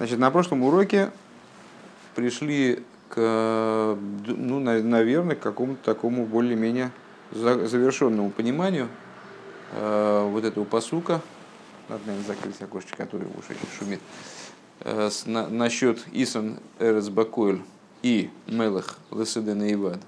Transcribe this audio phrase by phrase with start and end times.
[0.00, 1.10] Значит, на прошлом уроке
[2.14, 3.98] пришли к,
[4.28, 6.90] ну, наверное, к какому-то такому более-менее
[7.32, 8.88] завершенному пониманию
[9.74, 11.20] э, вот этого посука.
[11.90, 14.00] Надо, наверное, закрыть окошечко, которое уж очень шумит.
[14.80, 17.10] Э, с, на, насчет Исан Эрес
[18.02, 20.00] и Мелах Леседен Ивад.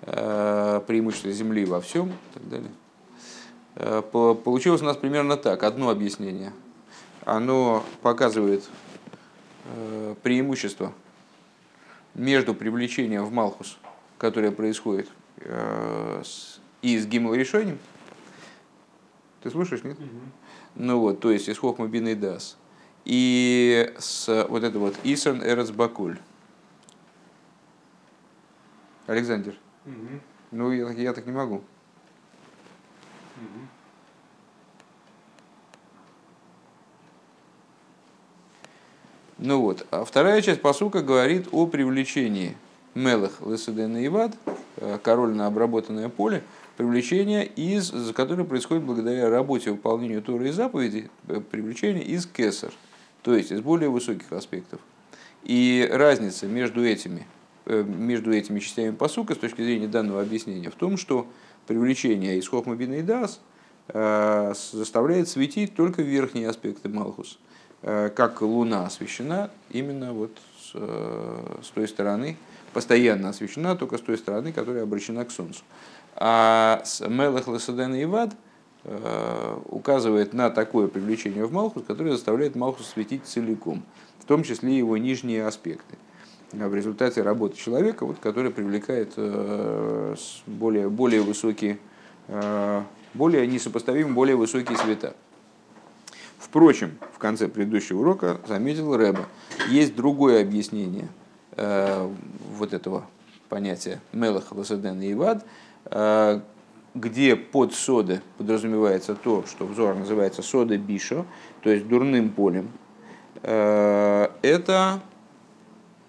[0.00, 2.70] Э, преимущество земли во всем и так далее.
[3.74, 5.62] Э, получилось у нас примерно так.
[5.62, 6.54] Одно объяснение–
[7.24, 8.68] оно показывает
[9.64, 10.92] э, преимущество
[12.14, 13.78] между привлечением в Малхус,
[14.18, 16.22] которое происходит э,
[16.82, 17.78] и с Гимл решением.
[19.42, 19.98] Ты слушаешь, нет?
[19.98, 20.08] Угу.
[20.76, 22.56] Ну вот, то есть из Хохма Бин и Дас.
[23.04, 26.18] И с вот это вот Исан Эрец Бакуль.
[29.06, 29.54] Александр.
[29.84, 30.20] Угу.
[30.52, 31.56] Ну, я, я так не могу.
[33.36, 33.66] Угу.
[39.44, 42.56] Ну вот, а вторая часть посука говорит о привлечении
[42.94, 44.36] Мелах Лесаден Ивад,
[44.76, 46.44] э, король на обработанное поле,
[46.76, 52.70] привлечение, из, которое происходит благодаря работе выполнению Торы и заповедей, э, привлечение из Кесар,
[53.24, 54.78] то есть из более высоких аспектов.
[55.42, 57.26] И разница между этими,
[57.66, 61.26] э, между этими частями посука с точки зрения данного объяснения в том, что
[61.66, 63.40] привлечение из Хохмабина и Дас
[63.92, 67.40] заставляет светить только верхние аспекты Малхус–
[67.82, 70.30] как Луна освещена именно вот
[70.60, 72.36] с, э, с той стороны,
[72.72, 75.62] постоянно освещена только с той стороны, которая обращена к Солнцу.
[76.14, 78.34] А с Мелах Лесаден и Ивад
[78.84, 83.82] э, указывает на такое привлечение в Малхус, которое заставляет Малхус светить целиком,
[84.20, 85.96] в том числе его нижние аспекты.
[86.52, 89.14] В результате работы человека, вот, который привлекает
[90.46, 91.78] более, более высокие,
[93.14, 95.14] более несопоставимо более высокие света.
[96.42, 99.26] Впрочем, в конце предыдущего урока заметил Рэба,
[99.70, 101.08] есть другое объяснение
[101.52, 102.10] э,
[102.56, 103.06] вот этого
[103.48, 105.46] понятия Мелах, Ласаден и Ивад,
[105.84, 106.40] э,
[106.94, 111.26] где под соды подразумевается то, что взор называется сода бишо,
[111.62, 112.70] то есть дурным полем.
[113.42, 115.00] Э, это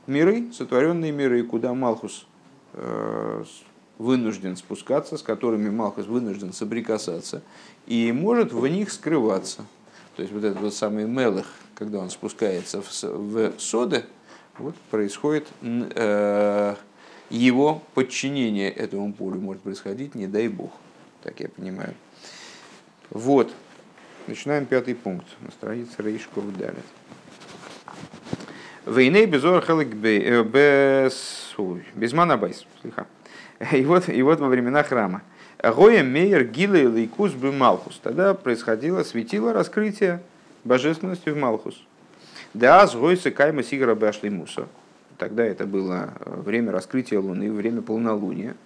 [0.07, 2.25] миры, сотворенные миры, куда Малхус
[2.73, 3.43] э,
[3.99, 7.43] вынужден спускаться, с которыми Малхус вынужден соприкасаться,
[7.85, 9.63] и может в них скрываться.
[10.15, 14.05] То есть вот этот вот самый мелых, когда он спускается в, в соды,
[14.57, 16.75] вот происходит э,
[17.29, 20.71] его подчинение этому полю может происходить, не дай бог,
[21.23, 21.95] так я понимаю.
[23.09, 23.51] Вот.
[24.27, 26.83] Начинаем пятый пункт на странице Рейшков далее.
[28.85, 29.43] Войны без
[31.95, 32.65] без манабайс.
[33.71, 35.21] И вот, и вот во времена храма.
[35.63, 37.97] Гоя Мейер Гила и Лейкус бы Малхус.
[38.03, 40.21] Тогда происходило, светило раскрытие
[40.65, 41.81] божественности в Малхус.
[42.53, 44.67] Да, с Гойса Кайма Сигара Башли Муса.
[45.17, 48.57] Тогда это было э, время раскрытия Луны, время полнолуния.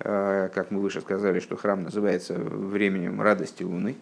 [0.00, 3.96] Э, как мы выше сказали, что храм называется временем радости Луны,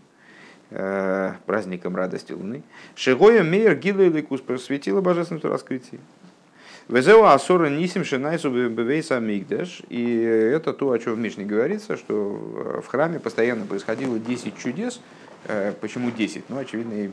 [0.71, 2.63] э, праздником радости Луны.
[2.95, 6.01] Шигоя Мейер Гила и Лейкус просветило божественное раскрытие.
[6.89, 9.83] Везеу асора нисим шинайсу бевейса мигдеш.
[9.89, 12.15] И это то, о чем в Мишне говорится, что
[12.81, 15.01] в храме постоянно происходило 10 чудес.
[15.49, 16.45] Э, почему 10?
[16.49, 17.11] Ну, очевидно, э,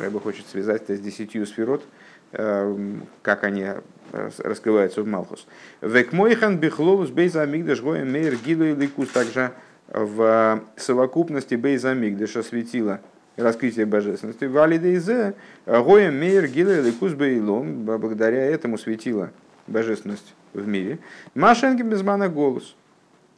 [0.00, 1.84] Рэба хочет связать это с 10 сферот,
[2.32, 2.76] э,
[3.22, 3.66] как они
[4.12, 5.44] раскрываются в Малхус.
[5.80, 9.08] Векмойхан бихловус бейза мигдеш гоем мейр гилу и ликус.
[9.08, 9.52] Также
[9.88, 13.00] в совокупности бейза мигдеша светила
[13.36, 14.44] раскрытие божественности.
[14.44, 15.34] Валидейзе,
[15.66, 19.30] гоем мейр гиле ликус бейлом, благодаря этому светила
[19.66, 20.98] божественность в мире.
[21.34, 22.74] Машенки безмана голос.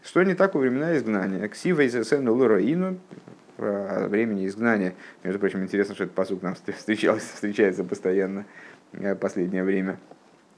[0.03, 1.47] Что не так во времена изгнания?
[1.49, 2.99] Ксива из лураину,
[3.57, 4.95] времени изгнания.
[5.23, 8.45] Между прочим, интересно, что этот посуд нам встречался, встречается постоянно
[8.93, 9.99] э, последнее время.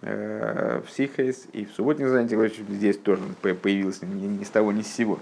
[0.07, 4.83] Э, в Сихейс и в субботних занятиях здесь тоже появился ни, ни с того, ни
[4.83, 5.19] с сего.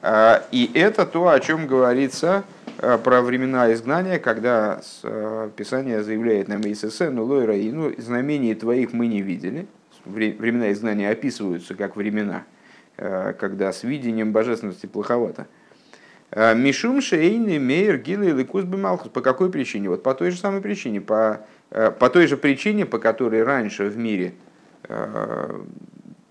[0.00, 2.44] А, и это то, о чем говорится
[2.78, 8.54] э, про времена изгнания, когда э, Писание заявляет нам ИСС, ну лойра и ну, знамений
[8.54, 9.66] твоих мы не видели.
[10.06, 12.42] Времена изгнания описываются как времена,
[12.96, 15.46] когда с видением божественности плоховато.
[16.34, 19.12] Мишум шейный мейер гилы ликус бималхус.
[19.12, 19.90] По какой причине?
[19.90, 23.96] Вот по той же самой причине, по по той же причине, по которой раньше в
[23.96, 24.34] мире
[24.84, 25.60] э,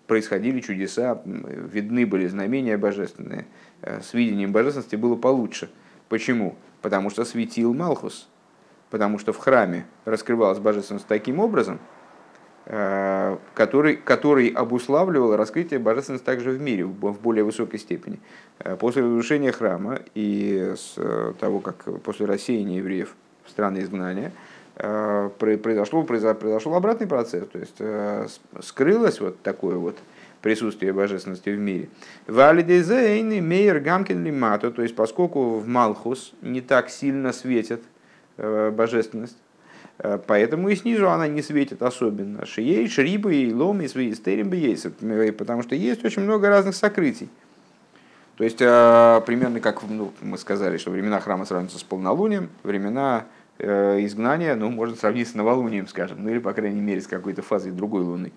[0.05, 3.47] происходили чудеса, видны были знамения божественные,
[3.81, 5.71] э, с видением божественности было получше.
[6.09, 6.55] Почему?
[6.83, 8.29] Потому что светил Малхус,
[8.91, 11.79] потому что в храме раскрывалась божественность таким образом,
[13.55, 18.19] который, который обуславливал раскрытие божественности также в мире в более высокой степени.
[18.79, 20.95] После разрушения храма и с
[21.39, 23.15] того, как после рассеяния евреев
[23.45, 24.31] в страны изгнания–
[24.75, 27.81] произошло, произошел обратный процесс, то есть
[28.65, 29.97] скрылось вот такое вот
[30.41, 31.89] присутствие божественности в мире.
[32.27, 37.83] Валидезейны мейер гамкин лимато, то есть поскольку в Малхус не так сильно светит
[38.37, 39.37] божественность,
[40.25, 42.45] Поэтому и снизу она не светит особенно.
[42.45, 44.87] Шией, шрибы и лом и свои стерим есть,
[45.37, 47.29] потому что есть очень много разных сокрытий.
[48.37, 53.25] То есть, примерно как ну, мы сказали, что времена храма сравниваются с полнолунием, времена
[53.59, 57.41] э, изгнания, ну, можно сравнить с новолунием, скажем, ну или, по крайней мере, с какой-то
[57.41, 58.31] фазой другой луны.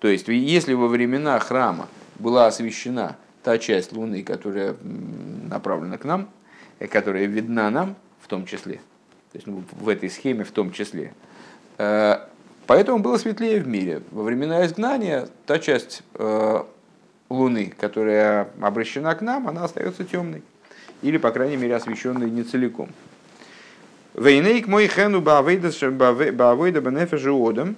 [0.00, 6.28] То есть, если во времена храма была освещена та часть луны, которая направлена к нам,
[6.78, 8.76] э, которая видна нам в том числе,
[9.32, 11.12] то есть ну, в этой схеме в том числе,
[11.78, 12.18] э,
[12.66, 14.02] поэтому было светлее в мире.
[14.10, 16.02] Во времена изгнания та часть
[17.30, 20.42] Луны, которая обращена к нам, она остается темной.
[21.02, 22.88] Или, по крайней мере, освещенной не целиком.
[24.18, 25.70] Вейнейк мой хену баавейда
[26.80, 27.76] бенефежи одам.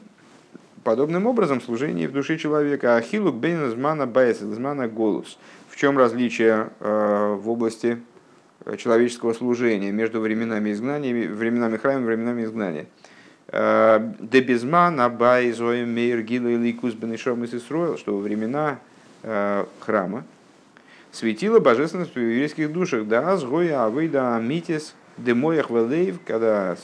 [0.84, 2.96] Подобным образом служение в душе человека.
[2.96, 5.38] Ахилук бейн змана баэс, змана голос.
[5.68, 8.00] В чем различие э, в области
[8.78, 12.86] человеческого служения между временами изгнания, временами храма временами изгнания?
[13.48, 18.78] Э, Дебизман, Абай, Зоем, Мейр, Гила и Ликус, Бенешом и что во времена
[19.22, 20.24] Э, храма
[21.12, 23.06] светила божественность в еврейских душах.
[23.06, 26.76] Да, сгоя авыда митис демоях велейв, когда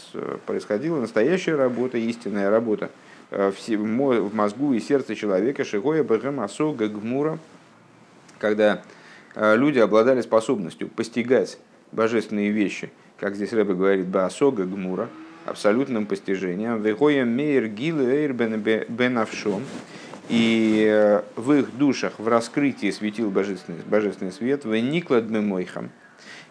[0.47, 2.91] происходила настоящая работа, истинная работа
[3.31, 7.39] э, в мозгу и сердце человека, шигоя бэгэм асога гмура,
[8.39, 8.83] когда
[9.35, 11.59] э, люди обладали способностью постигать
[11.93, 15.09] божественные вещи, как здесь Рэбе говорит, баасога гмура,
[15.47, 19.63] абсолютным постижением, вегоя мейр гил эйр бен авшом,
[20.29, 25.91] и э, в их душах в раскрытии светил божественный, божественный свет, в никлад мойхам,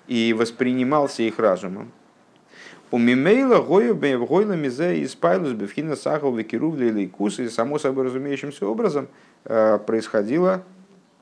[0.07, 1.92] и воспринимался их разумом.
[2.92, 9.07] У Мимейла Гойла Мизе и Спайлус Бевхина Сахал Викирув Лейкус, и само собой разумеющимся образом
[9.46, 10.63] э, происходило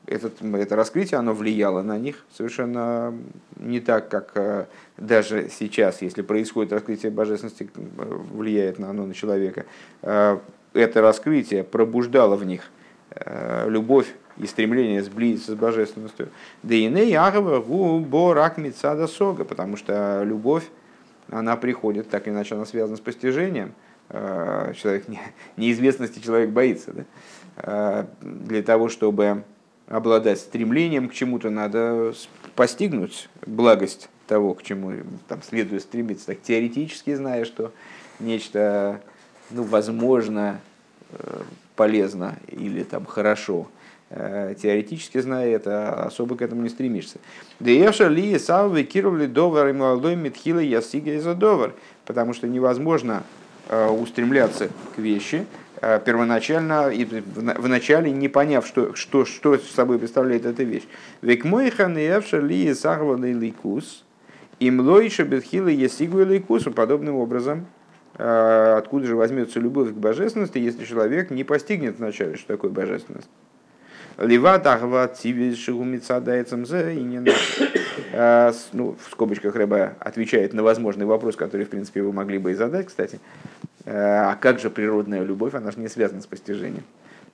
[0.06, 3.13] этот, это раскрытие, оно влияло на них совершенно
[3.56, 4.65] не так, как э,
[4.97, 9.65] даже сейчас, если происходит раскрытие божественности, влияет на оно на человека
[10.74, 12.63] это раскрытие пробуждало в них
[13.12, 14.07] э, любовь
[14.38, 16.30] и стремление сблизиться с божественностью.
[16.63, 17.62] Да и не ягова
[18.00, 20.63] борак мецада сога, потому что любовь,
[21.30, 23.74] она приходит, так или иначе она связана с постижением.
[24.09, 25.06] Э, человек,
[25.57, 26.94] неизвестности человек боится.
[26.94, 27.03] Да?
[27.57, 29.44] Э, для того, чтобы
[29.88, 32.13] обладать стремлением к чему-то, надо
[32.56, 34.94] постигнуть благость того, к чему
[35.27, 36.27] там следует стремиться.
[36.27, 37.71] Так теоретически зная, что
[38.19, 39.01] нечто
[39.50, 40.59] ну, возможно,
[41.12, 41.41] э,
[41.75, 43.68] полезно или там хорошо.
[44.15, 47.18] Э, теоретически зная это, особо к этому не стремишься.
[47.60, 51.74] Дееша ли савы кировли и молодой митхила ясига из довар,
[52.06, 53.24] потому что невозможно
[53.69, 55.45] э, устремляться к вещи,
[56.06, 60.83] первоначально и вначале не поняв, что, что, что собой представляет эта вещь.
[61.21, 64.06] Век мой ханеевша ли сахваны ликус,
[64.60, 67.65] им лойша бетхила ясигу ликусу, подобным образом
[68.15, 73.30] а, откуда же возьмется любовь к божественности, если человек не постигнет вначале, что такое божественность.
[77.04, 77.21] Не
[78.13, 82.51] а, ну, в скобочках Рэба отвечает на возможный вопрос, который, в принципе, вы могли бы
[82.51, 83.19] и задать, кстати.
[83.86, 86.84] А, а как же природная любовь, она же не связана с постижением.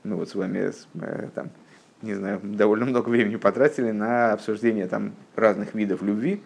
[0.03, 0.71] Мы вот с вами
[1.01, 1.49] э, там,
[2.01, 6.41] не знаю, довольно много времени потратили на обсуждение там разных видов любви.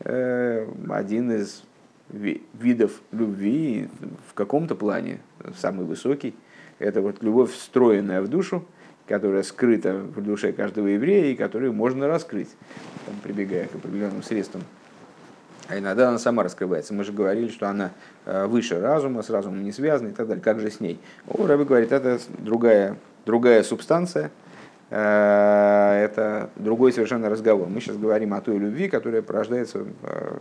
[0.00, 1.62] Э, один из
[2.10, 3.88] видов любви
[4.28, 5.20] в каком-то плане
[5.58, 6.34] самый высокий.
[6.78, 8.66] Это вот любовь, встроенная в душу,
[9.06, 12.48] которая скрыта в душе каждого еврея и которую можно раскрыть,
[13.06, 14.62] там, прибегая к определенным средствам.
[15.68, 16.92] А иногда она сама раскрывается.
[16.92, 17.90] Мы же говорили, что она
[18.26, 20.42] э, выше разума, с разумом не связана и так далее.
[20.42, 20.98] Как же с ней?
[21.26, 24.30] О, Рэбе говорит, это другая, другая субстанция,
[24.90, 27.68] э, это другой совершенно разговор.
[27.68, 30.38] Мы сейчас говорим о той любви, которая порождается э,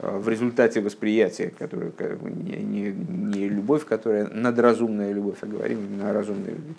[0.00, 6.12] в результате восприятия, которое, не, не, не любовь, которая надразумная любовь, а говорим именно о
[6.12, 6.74] разумной любви.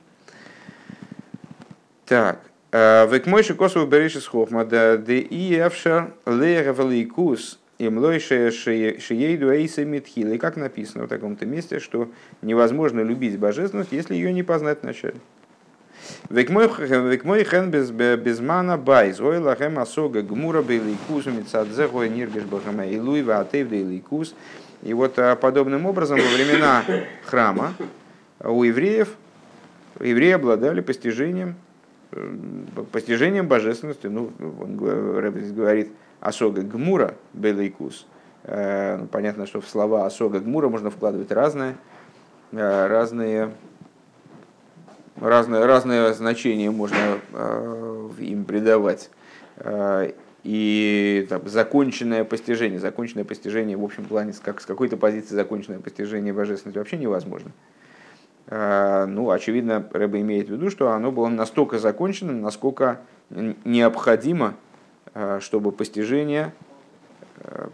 [2.09, 2.41] Так.
[2.71, 10.29] Э, Векмойши косову береши хохма, да де и эвшар леереваликус им лойше шиейду эйса митхила.
[10.29, 12.09] И как написано в таком-то месте, что
[12.41, 15.17] невозможно любить божественность, если ее не познать вначале.
[16.31, 23.21] Век мой хен безмана байз, ой лахем асога гмура бейликус, митсадзе гой ниргеш бахама илуй
[23.21, 24.33] ваатев дейликус.
[24.81, 26.83] И вот а, подобным образом во времена
[27.23, 27.75] храма
[28.39, 29.09] у евреев,
[29.99, 31.55] евреи обладали постижением,
[32.91, 34.07] постижением божественности.
[34.07, 38.05] Ну, он здесь говорит асога гмура белейкус,
[38.45, 41.75] Ну, понятно, что в слова Асога Гмура можно вкладывать разные,
[42.51, 43.51] разные,
[45.17, 47.19] разные, разные значения можно
[48.17, 49.09] им придавать.
[50.43, 56.31] И там, законченное постижение, законченное постижение в общем плане, как, с какой-то позиции законченное постижение
[56.31, 57.51] божественности вообще невозможно.
[58.51, 64.55] Ну, очевидно, Рэба имеет в виду, что оно было настолько законченным, насколько необходимо,
[65.39, 66.51] чтобы постижение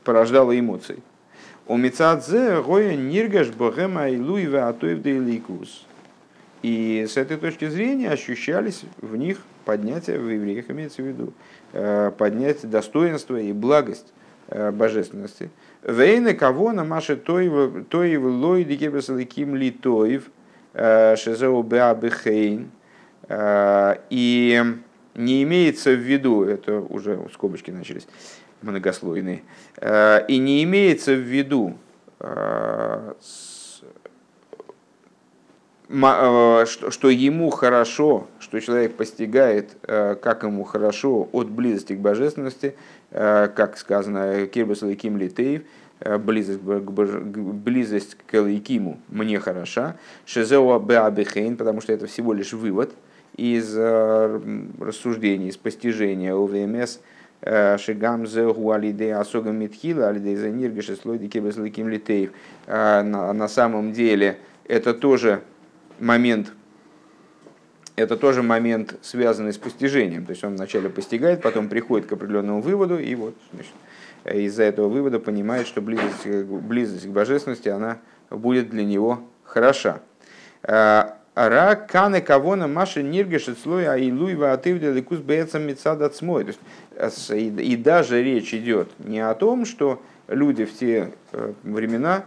[0.04, 1.02] порождало эмоции.
[1.68, 5.86] У Мицадзе Гоя Ниргаш Богема Илуева Атоев Дейликус.
[6.62, 11.34] И с этой точки зрения ощущались в них поднятие, в евреях имеется в виду,
[11.74, 14.14] э, поднятие достоинства и благость
[14.48, 15.50] э, божественности.
[15.84, 20.30] Вейна кого на маше тоев лой дикебесаликим ли тоев
[20.76, 22.72] э, шезеу беабехейн.
[24.12, 24.64] И
[25.16, 28.08] не имеется в виду, это уже скобочки начались,
[28.62, 29.42] многослойные,
[30.28, 31.76] и не имеется в виду
[35.88, 42.76] Э, что ему хорошо, что человек постигает, э, как ему хорошо от близости к божественности,
[43.12, 45.62] э, как сказано, Кирбас Лейким Литеев,
[46.00, 52.94] близость, близость к Лейкиму мне хороша, Шезеуа Беабихейн, потому что это всего лишь вывод
[53.38, 57.00] из рассуждений, из постижения ОВМС,
[57.42, 62.32] Шигам зе гуалидей асога митхила, алидей за ниргаши слойди кирбас лейким литеев.
[62.66, 65.42] На самом деле это тоже
[66.00, 66.54] момент,
[67.96, 70.26] это тоже момент, связанный с постижением.
[70.26, 73.36] То есть он вначале постигает, потом приходит к определенному выводу, и вот
[74.26, 80.02] из-за этого вывода понимает, что близость, близость к божественности она будет для него хороша.
[80.64, 86.56] А, Ра каны кавона маши ниргешит слой аилуй ваатывля ликус бецам мецадат смой.
[87.30, 92.24] И даже речь идет не о том, что люди в те э, времена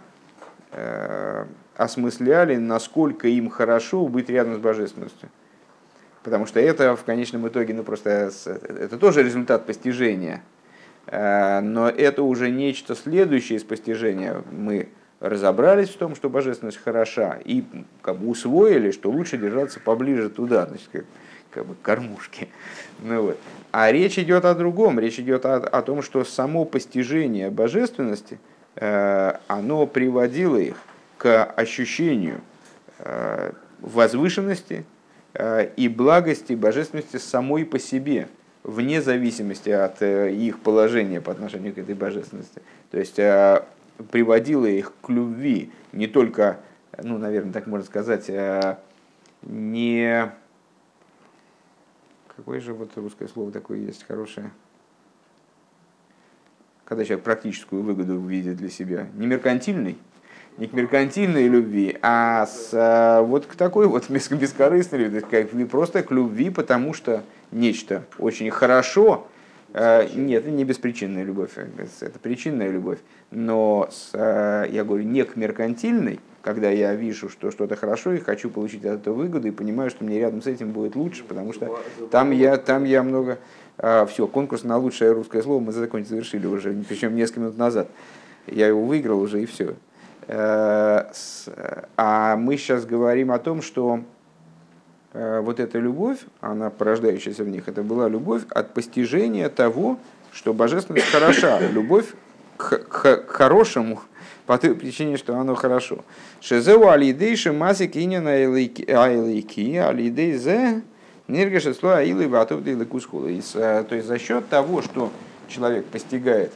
[0.72, 5.30] э, осмысляли, насколько им хорошо быть рядом с божественностью.
[6.22, 10.42] Потому что это в конечном итоге, ну просто это тоже результат постижения.
[11.08, 14.42] Э, но это уже нечто следующее из постижения.
[14.50, 14.88] Мы
[15.20, 17.64] разобрались в том, что божественность хороша, и
[18.02, 21.04] как бы усвоили, что лучше держаться поближе туда, значит, как,
[21.50, 22.48] как бы кормушки.
[23.02, 23.38] Ну, вот.
[23.72, 25.00] А речь идет о другом.
[25.00, 28.38] Речь идет о, о том, что само постижение божественности,
[28.76, 30.76] э, оно приводило их
[31.16, 32.40] к ощущению
[32.98, 34.84] э, возвышенности
[35.34, 38.28] э, и благости, божественности самой по себе,
[38.68, 42.60] вне зависимости от э, их положения по отношению к этой божественности.
[42.90, 43.16] То есть
[44.10, 46.60] приводило их к любви не только,
[47.02, 48.30] ну, наверное, так можно сказать,
[49.42, 50.30] не...
[52.36, 54.50] Какое же вот русское слово такое есть хорошее?
[56.84, 59.08] Когда человек практическую выгоду видит для себя.
[59.14, 59.98] Не меркантильный,
[60.58, 66.10] не к меркантильной любви, а с, э, вот к такой вот бескорыстной любви, просто к
[66.10, 69.26] любви, потому что нечто очень хорошо,
[69.72, 72.98] э, нет, не беспричинная любовь, это причинная любовь,
[73.30, 78.18] но с, э, я говорю не к меркантильной, когда я вижу, что что-то хорошо и
[78.18, 81.52] хочу получить от этого выгоду и понимаю, что мне рядом с этим будет лучше, потому
[81.52, 81.78] что
[82.10, 83.38] там я, там я много...
[84.08, 87.88] Все, конкурс на лучшее русское слово мы закончили, завершили уже, причем несколько минут назад.
[88.46, 89.76] Я его выиграл уже и все.
[90.28, 91.10] Э,
[91.96, 94.02] а мы сейчас говорим о том, что э,
[95.12, 99.98] вот эта любовь, она порождающаяся в них, это была любовь от постижения того,
[100.32, 102.06] что божественность хороша, любовь
[102.56, 104.00] к, к, к хорошему,
[104.46, 106.04] по той причине, что оно хорошо.
[106.40, 110.82] Шезеу алидей шимаси киня на айлики, алидей зе
[111.26, 112.68] ниргаша слоя аилы ватов То
[113.28, 115.10] есть за счет того, что
[115.48, 116.52] человек постигает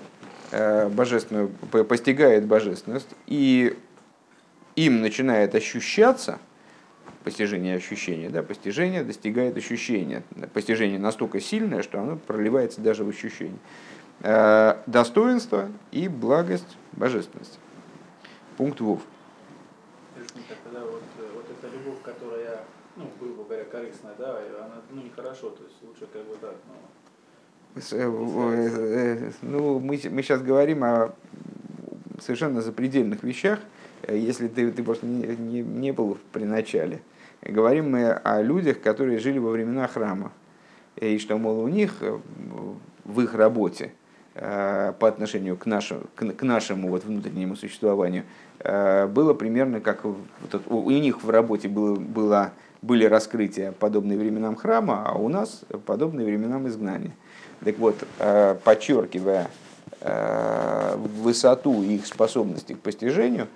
[0.54, 1.49] Э, божественную,
[1.88, 3.75] постигает божественность, и
[4.76, 6.38] им начинает ощущаться,
[7.25, 10.23] постижение ощущения, да, постижение достигает ощущения.
[10.52, 13.59] Постижение настолько сильное, что оно проливается даже в ощущение.
[14.21, 17.59] Э, достоинство и благость божественности.
[18.57, 19.00] Пункт ВОВ.
[20.73, 22.64] Вот, э, вот эта любовь, которая,
[22.97, 26.75] ну, грубо говоря, корыстная, да, она нехорошо, то есть лучше как бы так, но
[29.41, 31.14] ну, мы, мы сейчас говорим о
[32.21, 33.61] совершенно запредельных вещах,
[34.02, 37.00] э, если ты, ты просто не, не, не был при начале.
[37.42, 40.32] Говорим мы о людях, которые жили во времена храма.
[40.96, 42.02] И что, мол, у них
[43.04, 43.92] в их работе
[44.34, 48.25] по отношению к нашему, к нашему вот внутреннему существованию
[48.62, 55.14] было примерно как у них в работе было, было, были раскрытия, подобные временам храма, а
[55.18, 57.12] у нас подобные временам изгнания.
[57.64, 59.49] Так вот, э, подчеркивая
[61.20, 63.46] высоту их способности к постижению,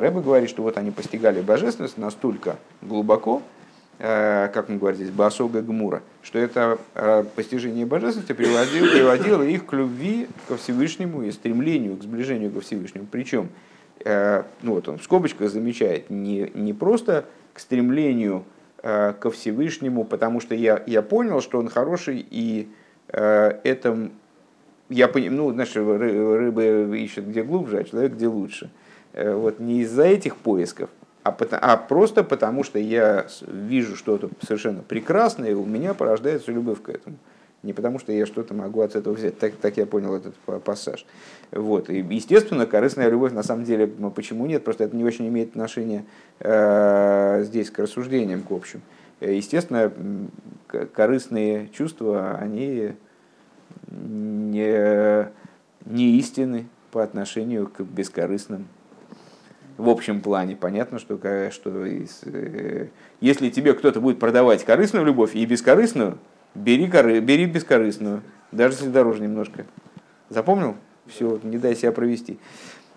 [0.00, 3.42] Рэбе говорит, что вот они постигали божественность настолько глубоко,
[3.98, 6.78] как он говорит здесь, Басога Гмура, что это
[7.36, 13.06] постижение божественности приводило, приводило их к любви ко Всевышнему и стремлению к сближению ко Всевышнему.
[13.08, 13.50] Причем,
[14.04, 18.44] ну вот он в скобочках замечает, не, не просто к стремлению
[18.86, 22.68] Э, ко Всевышнему, потому что я, я понял, что он хороший, и
[23.08, 24.10] э, это
[24.90, 28.68] я понимаю, ну, знаешь, рыбы ищут где глубже, а человек где лучше.
[29.14, 30.90] Э, вот не из-за этих поисков,
[31.22, 36.82] а, а просто потому, что я вижу что-то совершенно прекрасное, и у меня порождается любовь
[36.82, 37.16] к этому
[37.64, 39.38] не потому, что я что-то могу от этого взять.
[39.38, 41.06] Так, так я понял этот пассаж.
[41.50, 41.88] Вот.
[41.90, 44.64] И, естественно, корыстная любовь, на самом деле, почему нет?
[44.64, 46.04] Просто это не очень имеет отношение
[46.40, 48.82] э, здесь к рассуждениям, к общим.
[49.20, 49.90] Естественно,
[50.92, 52.92] корыстные чувства, они
[53.90, 55.28] не,
[55.86, 58.66] не истины по отношению к бескорыстным.
[59.76, 61.18] В общем плане понятно, что,
[61.50, 62.86] что э,
[63.20, 66.18] если тебе кто-то будет продавать корыстную любовь и бескорыстную,
[66.54, 69.66] бери, коры, бери бескорыстную, даже если дороже немножко.
[70.28, 70.76] Запомнил?
[71.06, 72.38] Все, не дай себя провести.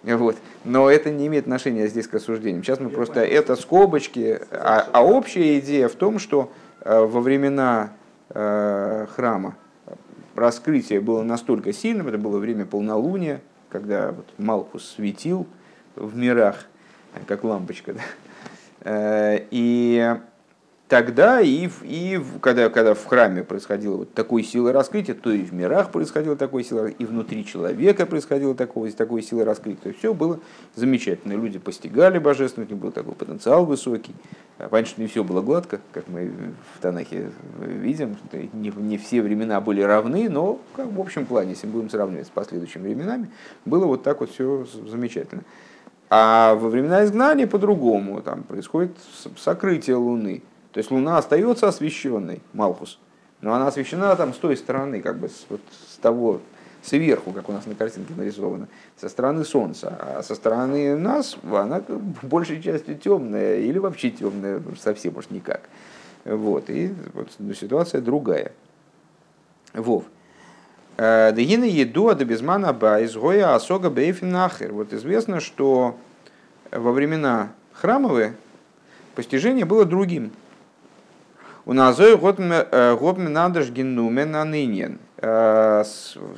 [0.04, 0.38] Вот.
[0.64, 2.64] Но это не имеет отношения здесь к осуждениям.
[2.64, 3.28] Сейчас мы Я просто понял.
[3.28, 7.94] это скобочки, а, а общая идея в том, что э, во времена
[8.30, 9.58] э, храма
[10.36, 15.48] раскрытие было настолько сильным, это было время полнолуния, когда вот Малкус светил
[15.98, 16.66] в мирах,
[17.28, 17.94] как лампочка.
[17.94, 18.02] Да?
[18.82, 20.16] Э, и
[20.88, 25.54] тогда и, и когда, когда в храме происходило вот такой силы раскрытия, то и в
[25.54, 29.82] мирах происходило такой силы, и внутри человека происходило такой, такой силы раскрытия.
[29.82, 30.40] То есть все было
[30.76, 31.34] замечательно.
[31.34, 34.16] Люди постигали божественность, у них был такой потенциал высокий.
[34.58, 36.32] А понятно, что не все было гладко, как мы
[36.76, 38.18] в Танахе видим.
[38.54, 42.32] Не, не все времена были равны, но как, в общем плане, если будем сравнивать с
[42.32, 43.30] последующими временами,
[43.66, 45.44] было вот так вот все замечательно.
[46.10, 48.22] А во времена изгнания по-другому.
[48.22, 48.92] Там происходит
[49.36, 50.42] сокрытие Луны
[50.78, 53.00] то есть Луна остается освещенной, Малхус,
[53.42, 56.40] но она освещена там с той стороны, как бы с, вот, с того,
[56.84, 61.82] сверху, как у нас на картинке нарисовано, со стороны Солнца, а со стороны нас она
[62.22, 65.62] большей частью темная или вообще темная, совсем может никак.
[66.26, 68.52] Вот, и вот ну, ситуация другая.
[69.74, 70.04] Вов.
[70.98, 74.74] Э, Дагина еду а безмана ба изгоя асога бейфинахер.
[74.74, 75.96] Вот известно, что
[76.72, 78.36] во времена храмовые
[79.16, 80.32] постижение было другим.
[81.66, 85.00] У нас год надыш генумен анынен.
[85.18, 85.84] В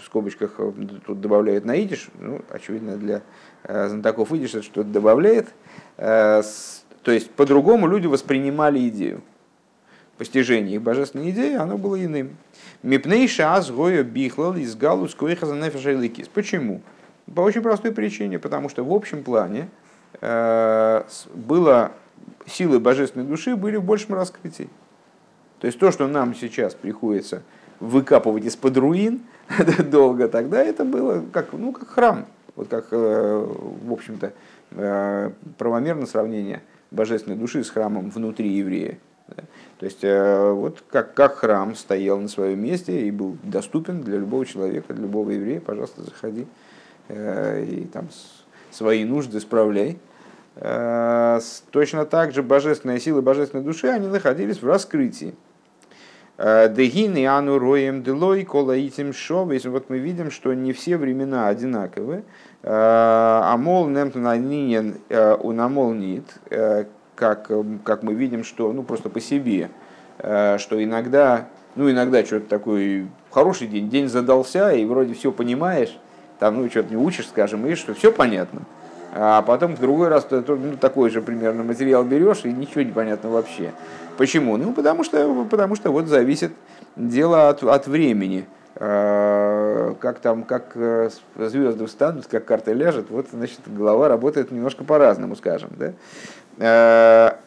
[0.06, 0.72] скобочках э,
[1.06, 1.74] тут добавляют на
[2.20, 3.22] ну, очевидно, для
[3.64, 5.50] э, знатоков идиш это что-то добавляет.
[5.98, 6.42] Э,
[7.04, 9.22] то есть, по-другому люди воспринимали идею.
[10.20, 12.36] Постижение их божественной идеи, оно было иным.
[12.84, 16.28] Мипней шас гоя бихлал из галус койхаза нефешайликис.
[16.28, 16.82] Почему?
[17.34, 19.70] По очень простой причине, потому что в общем плане
[20.20, 21.94] было
[22.46, 24.70] силы божественной души были в большем раскрытии.
[25.62, 27.42] То есть то, что нам сейчас приходится
[27.80, 29.22] выкапывать из-под руин
[29.90, 32.26] долго, тогда это было как, ну, как храм.
[32.58, 33.48] Вот как, э,
[33.86, 34.34] в общем-то,
[34.72, 38.98] э, правомерно сравнение божественной души с храмом внутри еврея.
[39.80, 44.18] То есть э, вот как, как храм стоял на своем месте и был доступен для
[44.18, 46.46] любого человека, для любого еврея, пожалуйста, заходи
[47.10, 48.10] и там
[48.70, 49.98] свои нужды справляй.
[51.72, 55.34] Точно так же божественная сила божественной души, они находились в раскрытии.
[56.38, 59.50] Дегины ану роем делой кола итим шов.
[59.66, 62.24] Вот мы видим, что не все времена одинаковы.
[62.62, 66.26] Амол немтнанинен унамолнит,
[67.20, 67.52] как,
[67.84, 69.70] как мы видим, что ну, просто по себе,
[70.18, 75.96] что иногда, ну, иногда что-то такой хороший день, день задался, и вроде все понимаешь,
[76.40, 78.62] там, ну, что-то не учишь, скажем, и что все понятно.
[79.14, 83.30] А потом в другой раз ну, такой же примерно материал берешь, и ничего не понятно
[83.30, 83.74] вообще.
[84.18, 84.56] Почему?
[84.56, 86.52] Ну, потому что, потому что вот зависит
[86.96, 88.46] дело от, от времени.
[88.82, 94.86] А, как там, как э, звезды встанут, как карта ляжет, вот, значит, голова работает немножко
[94.86, 95.94] по-разному, скажем, да.
[96.60, 97.40] А,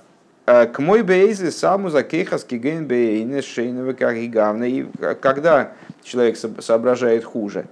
[0.46, 4.26] а, к мой бейзе саму за кейхас киген бейне шейновы как и.
[4.26, 4.86] И
[5.20, 5.72] когда
[6.02, 7.66] человек соображает хуже,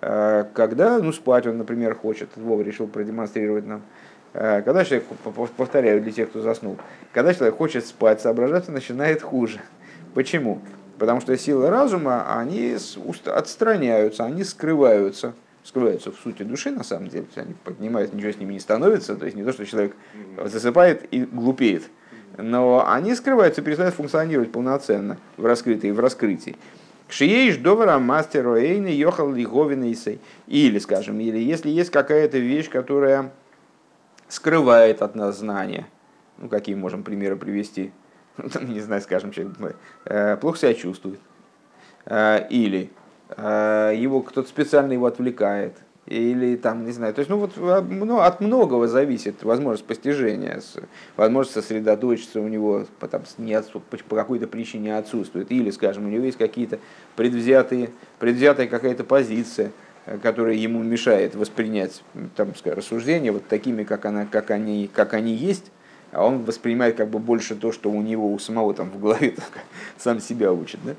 [0.00, 3.82] когда, ну, спать он, например, хочет, Вова решил продемонстрировать нам,
[4.38, 5.06] Э, когда человек,
[5.56, 6.76] повторяю для тех, кто заснул,
[7.12, 9.60] когда человек хочет спать, соображаться начинает хуже.
[10.14, 10.60] Почему?
[10.98, 12.76] Потому что силы разума, они
[13.24, 15.32] отстраняются, они скрываются,
[15.66, 19.24] скрываются в сути души на самом деле, они поднимают, ничего с ними не становится, то
[19.24, 19.96] есть не то, что человек
[20.44, 21.82] засыпает и глупеет,
[22.38, 26.56] но они скрываются, перестают функционировать полноценно в раскрытии, в раскрытии.
[27.08, 29.92] Кшиеиш довара мастеру эйны йохал лиговина
[30.46, 33.32] Или, скажем, или если есть какая-то вещь, которая
[34.28, 35.86] скрывает от нас знания.
[36.38, 37.92] Ну, какие можем примеры привести?
[38.60, 41.20] Не знаю, скажем, человек э, плохо себя чувствует.
[42.06, 42.90] Э, или
[43.30, 45.74] его кто-то специально его отвлекает
[46.06, 50.60] или там, не знаю, то есть, ну вот ну, от многого зависит возможность постижения,
[51.16, 53.60] возможность сосредоточиться у него потом, не
[54.08, 56.78] по какой-то причине отсутствует, или, скажем, у него есть какие-то
[57.16, 59.72] предвзятые, предвзятая какая-то позиция,
[60.06, 62.02] э, которая ему мешает воспринять
[62.36, 65.72] там, скажем, рассуждения вот такими, как, она, как, они, как они есть,
[66.12, 69.34] а он воспринимает как бы больше то, что у него у самого там в голове
[69.98, 70.78] сам себя учит.
[70.84, 70.94] Да?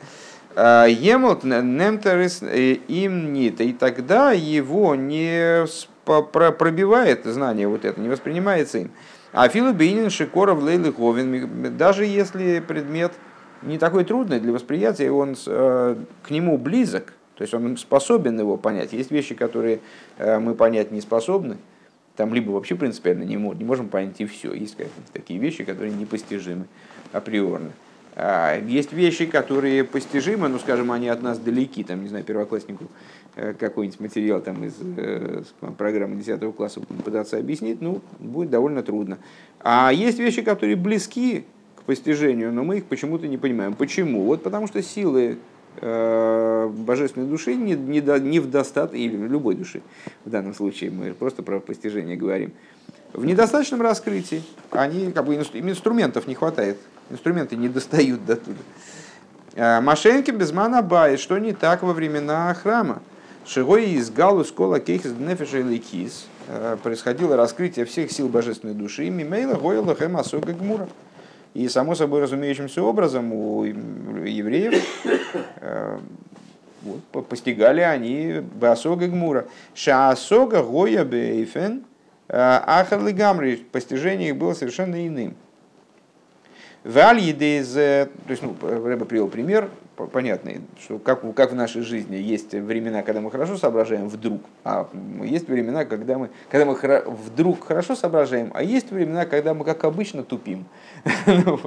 [0.58, 3.62] Емот немтерис э, им нет.
[3.62, 5.66] И тогда его не
[6.06, 8.92] пробивает знание вот это, не воспринимается им.
[9.34, 13.12] А Филу Бейнин Шикоров Лейлы Говин, даже если предмет
[13.62, 18.58] не такой трудный для восприятия, он э, к нему близок, то есть он способен его
[18.58, 18.94] понять.
[18.94, 19.82] Есть вещи, которые
[20.18, 21.58] э, мы понять не способны,
[22.16, 24.54] там либо вообще принципиально не можем, не можем понять и все.
[24.54, 24.78] Есть
[25.14, 26.66] такие вещи, которые непостижимы
[27.12, 27.72] априорно.
[28.20, 32.86] А, есть вещи, которые постижимы, ну, скажем, они от нас далеки, там, не знаю, первокласснику
[33.36, 35.44] э, какой-нибудь материал там из э,
[35.78, 39.20] программы 10 класса пытаться объяснить, ну, будет довольно трудно.
[39.60, 43.76] А есть вещи, которые близки к постижению, но мы их почему-то не понимаем.
[43.76, 44.24] Почему?
[44.24, 45.38] Вот потому что силы
[45.80, 49.84] э, божественной души не, не, не в достатке, или любой души,
[50.26, 52.52] в данном случае мы просто про постижение говорим,
[53.14, 56.78] в недостаточном раскрытии, они, как бы, инструментов не хватает
[57.10, 58.58] инструменты не достают до туда.
[59.56, 63.02] А, Машенки без манабай, что не так во времена храма.
[63.46, 66.28] Шигой из галу скола кейхис днефиша или кис.
[66.48, 69.10] А, происходило раскрытие всех сил божественной души.
[69.10, 70.88] Мимейла гойла хэм асога гмура.
[71.54, 74.84] И само собой разумеющимся образом у евреев
[75.62, 76.00] а,
[76.84, 79.48] вот, постигали они басога гмура.
[79.74, 81.84] Шаасога гоя бейфен
[82.30, 83.66] ахарли гамри.
[83.72, 85.36] Постижение их было совершенно иным.
[86.84, 89.70] Валь едез, то есть, ну, Рэба привел пример
[90.06, 94.88] понятный, что как, как в нашей жизни есть времена, когда мы хорошо соображаем вдруг, а
[95.24, 99.84] есть времена, когда мы, когда мы вдруг хорошо соображаем, а есть времена, когда мы, как
[99.84, 100.66] обычно, тупим.
[101.26, 101.60] Ну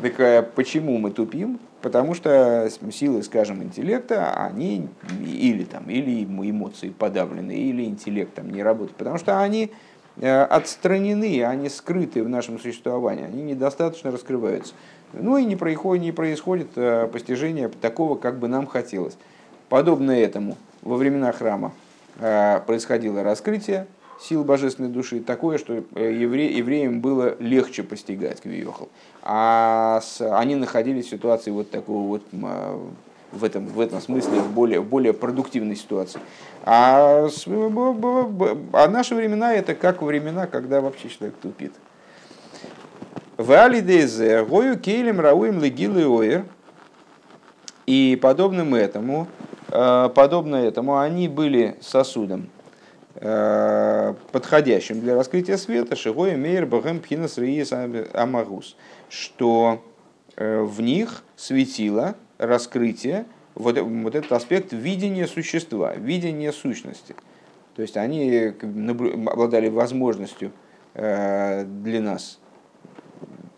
[0.00, 1.58] так а почему мы тупим?
[1.82, 4.88] Потому что силы, скажем, интеллекта, они
[5.20, 9.87] или, там, или эмоции подавлены, или интеллект там не работает, потому что они Э,
[10.26, 14.74] отстранены, они скрыты в нашем существовании, они недостаточно раскрываются.
[15.12, 19.16] Ну и не происходит, не происходит э, постижение такого, как бы нам хотелось.
[19.68, 21.72] Подобно этому во времена храма
[22.18, 23.86] э, происходило раскрытие
[24.20, 28.88] сил божественной души, такое, что евре, евреям было легче постигать Квиохал.
[29.22, 32.22] А с, они находились в ситуации вот такого вот
[33.32, 36.20] в этом, в этом смысле в более, более продуктивной ситуации.
[36.64, 37.28] А,
[38.72, 41.72] а наши времена это как времена, когда вообще человек тупит.
[43.36, 46.44] В Алидезе, Гою Кейлем Рауим Легилы Оир,
[47.88, 49.28] и подобным этому,
[49.70, 52.50] э, подобно этому, они были сосудом,
[53.14, 57.38] э, подходящим для раскрытия света, Шигоя Мейер Багем Пхинас
[58.12, 58.76] Амагус,
[59.08, 59.82] что
[60.36, 67.14] э, в них светило раскрытие, вот, вот этот аспект видения существа, видения сущности.
[67.74, 68.54] То есть они
[69.28, 70.52] обладали возможностью
[70.94, 72.38] э, для нас,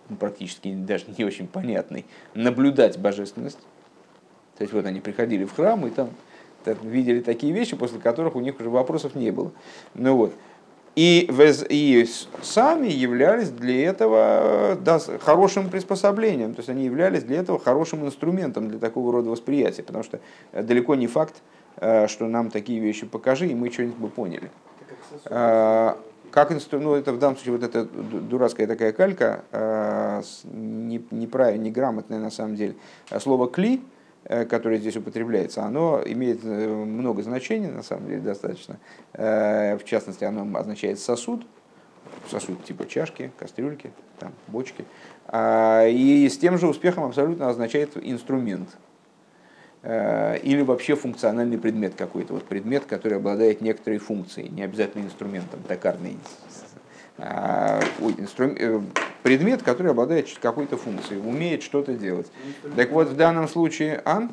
[0.08, 3.60] ну, практически даже не очень понятной, наблюдать божественность.
[4.58, 6.10] То есть вот они приходили в храм и там,
[6.82, 9.52] видели такие вещи, после которых у них уже вопросов не было.
[9.94, 10.34] Ну вот.
[10.96, 11.30] И,
[11.68, 12.06] и
[12.42, 18.68] сами являлись для этого да, хорошим приспособлением, то есть они являлись для этого хорошим инструментом
[18.68, 20.18] для такого рода восприятия, потому что
[20.52, 21.36] э, далеко не факт,
[21.76, 24.50] э, что нам такие вещи покажи, и мы что-нибудь бы поняли.
[25.24, 30.22] Как инструмент, ну это в данном случае вот эта дурацкая такая калька, э,
[30.52, 32.74] неправильно, неграмотная на самом деле.
[33.18, 33.99] Слово «кли», Э,
[34.48, 38.78] которое здесь употребляется, оно имеет э, много значений, на самом деле, достаточно.
[39.12, 41.44] Э, в частности, оно означает сосуд,
[42.30, 44.84] сосуд типа чашки, кастрюльки, там, бочки.
[45.26, 48.68] А, и с тем же успехом абсолютно означает инструмент.
[49.82, 52.34] Или вообще функциональный предмет какой-то.
[52.34, 56.18] Вот предмет, который обладает некоторой функцией, не обязательно инструментом, токарный
[57.16, 57.80] а,
[58.18, 58.82] инструмент,
[59.22, 62.30] предмет, который обладает какой-то функцией, умеет что-то делать.
[62.76, 64.00] Так вот, в данном случае...
[64.04, 64.28] А?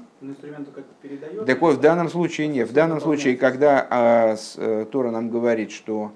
[1.46, 2.70] Так вот, в данном случае нет.
[2.70, 6.12] В данном случае, когда а, с, а, Тора нам говорит, что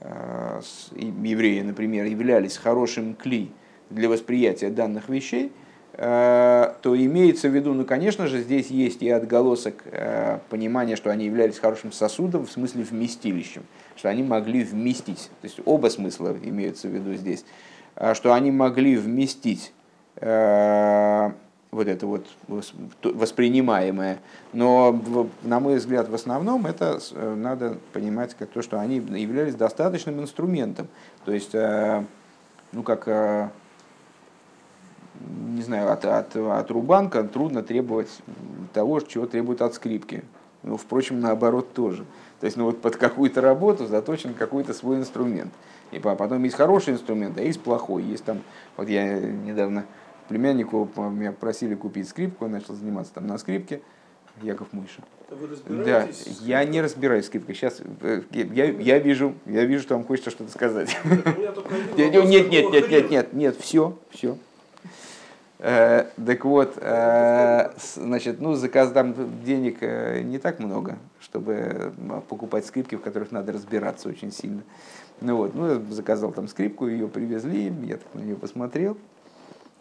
[0.00, 3.50] а, с, евреи, например, являлись хорошим кли
[3.90, 5.52] для восприятия данных вещей,
[5.96, 9.82] то имеется в виду, ну, конечно же, здесь есть и отголосок
[10.48, 13.64] понимания, что они являлись хорошим сосудом, в смысле вместилищем,
[13.96, 17.44] что они могли вместить, то есть оба смысла имеются в виду здесь,
[18.14, 19.72] что они могли вместить
[21.70, 22.26] вот это вот
[23.02, 24.18] воспринимаемое.
[24.52, 29.54] Но, на мой взгляд, в основном это э, надо понимать как то, что они являлись
[29.54, 30.88] достаточным инструментом.
[31.24, 32.04] То есть, э,
[32.72, 33.50] ну как, э,
[35.48, 38.08] не знаю, от, от, от рубанка трудно требовать
[38.72, 40.24] того, чего требует от скрипки.
[40.62, 42.04] Ну, впрочем, наоборот тоже.
[42.40, 45.52] То есть, ну вот под какую-то работу заточен какой-то свой инструмент.
[45.90, 48.02] И потом есть хороший инструмент, а есть плохой.
[48.02, 48.42] Есть там,
[48.76, 49.86] вот я недавно
[50.28, 53.80] племяннику меня просили купить скрипку, он начал заниматься там на скрипке.
[54.42, 55.02] Яков Мыша.
[55.66, 56.08] Да,
[56.40, 57.56] я не разбираюсь в скрипках.
[57.56, 60.96] Сейчас э, я, я вижу, я вижу, что вам хочется что-то сказать.
[61.96, 64.38] Нет, нет, нет, нет, нет, нет, нет, все, все.
[65.58, 69.82] Э, так вот, э, значит, ну, заказ там денег
[70.24, 70.96] не так много,
[71.30, 71.92] чтобы
[72.28, 74.62] покупать скрипки, в которых надо разбираться очень сильно.
[75.20, 78.96] Ну вот, ну, я заказал там скрипку, ее привезли, я так на нее посмотрел.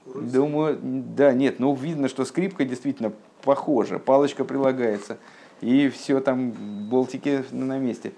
[0.06, 3.12] Думаю, да, нет, ну видно, что скрипка действительно
[3.44, 5.18] похожа, палочка прилагается,
[5.62, 6.52] и все там,
[6.90, 8.14] болтики на месте.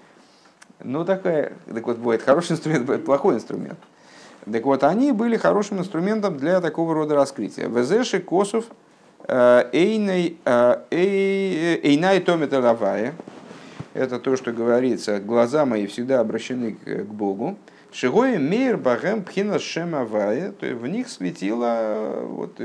[0.82, 3.78] Ну такая, так вот, бывает хороший инструмент, бывает плохой инструмент.
[4.50, 7.68] Так вот, они были хорошим инструментом для такого рода раскрытия.
[7.68, 8.66] Везеши косов
[9.72, 13.14] эйнай э, томета лавая.
[13.94, 17.56] Это то, что говорится, глаза мои всегда обращены к Богу.
[17.92, 22.60] Шигои мейр багем пхина шем авая, то есть в них светило вот,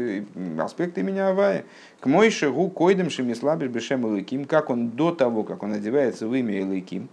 [0.60, 1.65] аспект имени авая.
[1.99, 6.36] К мой шигу койдем шемислабиш бешем илыким, как он до того, как он одевается в
[6.36, 7.10] имя илыким.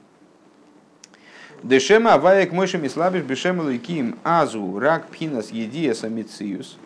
[1.62, 6.76] Дешем авая к мой шемислабиш бешем илыким азу рак пхинас едия самициус.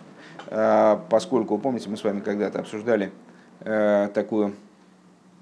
[0.48, 3.12] А, поскольку, помните, мы с вами когда-то обсуждали
[3.61, 4.54] э, такую,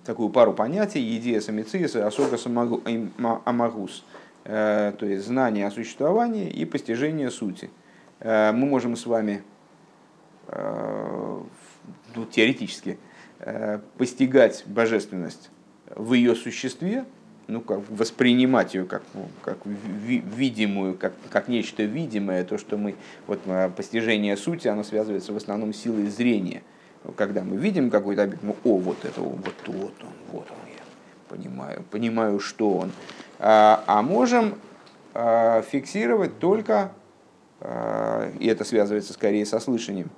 [0.04, 2.38] такую пару понятий, едия самициус и асога
[3.44, 4.04] амагус
[4.44, 7.70] Э, то есть знание о существовании и постижение сути.
[8.20, 9.42] Э, мы можем с вами
[10.48, 11.40] э,
[12.14, 12.98] ну, теоретически
[13.98, 15.50] постигать божественность
[15.94, 17.04] в ее существе,
[17.46, 22.94] ну, как воспринимать ее как, ну, как видимую, как, как нечто видимое, то, что мы,
[23.26, 23.40] вот
[23.76, 26.62] постижение сути, оно связывается в основном с силой зрения.
[27.16, 30.83] Когда мы видим какой-то объект, мы, о, вот это, вот, вот он, вот он, я
[31.28, 32.92] понимаю, понимаю, что он.
[33.38, 34.54] А, а можем
[35.12, 36.92] а, фиксировать только,
[37.61, 40.11] а, и это связывается скорее со слышанием,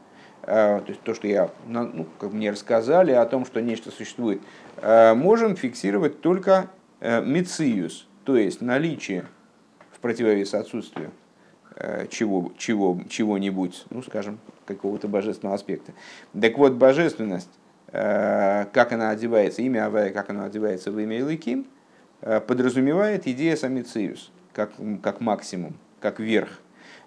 [0.43, 4.41] то есть то, что я, ну, как мне рассказали о том, что нечто существует,
[4.81, 9.27] можем фиксировать только э, мециус, то есть наличие
[9.93, 11.11] в противовес отсутствию
[11.77, 15.93] э, чего, чего, чего-нибудь, ну, скажем, какого-то божественного аспекта.
[16.41, 17.51] Так вот, божественность,
[17.89, 21.67] э, как она одевается, имя Авая, как она одевается в имя Илыким,
[22.21, 26.61] подразумевает идея самициус, как, как максимум, как верх.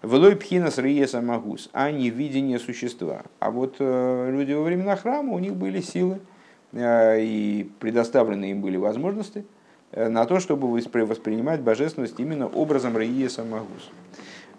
[0.04, 3.24] Велой пхинас риеса магус, а не видение существа.
[3.40, 6.20] А вот люди во времена храма, у них были силы,
[6.74, 9.46] и предоставлены им были возможности
[9.92, 13.90] на то, чтобы воспринимать божественность именно образом риеса магус.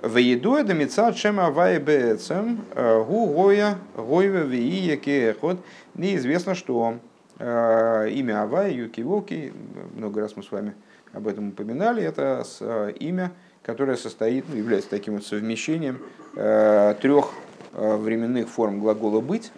[0.02, 5.58] В еду это мецад шема вай бецем гу гоя гойве вии кехот.
[5.94, 6.96] Неизвестно, что
[7.42, 9.54] Э, имя Авай, Юки Волки,
[9.96, 10.74] много раз мы с вами
[11.14, 16.00] об этом упоминали, это э, имя, которое состоит, ну, является таким вот совмещением
[16.36, 17.32] э, трех
[17.72, 19.52] временных форм глагола «быть»,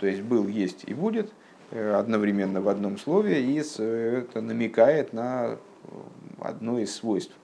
[0.00, 1.30] то есть «был», «есть» и «будет»,
[1.70, 5.58] одновременно в одном слове, и это намекает на
[6.40, 7.34] одно из свойств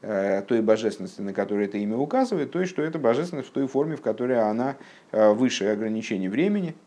[0.00, 3.96] той божественности, на которую это имя указывает, то есть, что это божественность в той форме,
[3.96, 4.76] в которой она
[5.12, 6.74] выше ограничений времени–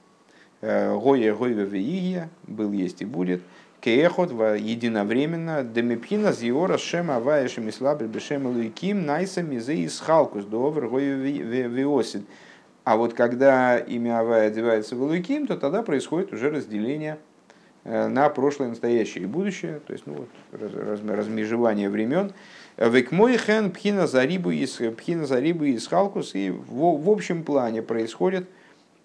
[0.62, 3.42] Гое Гойве Веигия, был, есть и будет.
[3.80, 11.68] Кеехот единовременно демипхина зиора шема авая шемислабр бешем луиким найса мизе из халкус довер Гойве
[11.68, 12.28] Веосид.
[12.84, 17.20] А вот когда имя Авая одевается в Луиким, то тогда происходит уже разделение
[17.84, 22.34] э, на прошлое, настоящее и будущее, то есть ну, вот, раз, размежевание времен.
[22.78, 28.50] Векмой хен пхина зарибу из пхина зарибу из халкус, и в, в общем плане происходит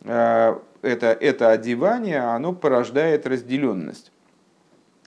[0.04, 4.10] э, это, это одевание, оно порождает разделенность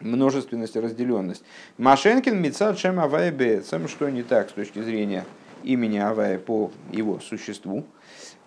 [0.02, 1.44] множественность разделенность.
[1.78, 5.26] Машенкин Мицад Шем Авайбецем, что не так с точки зрения
[5.64, 7.86] имени Авая по его существу.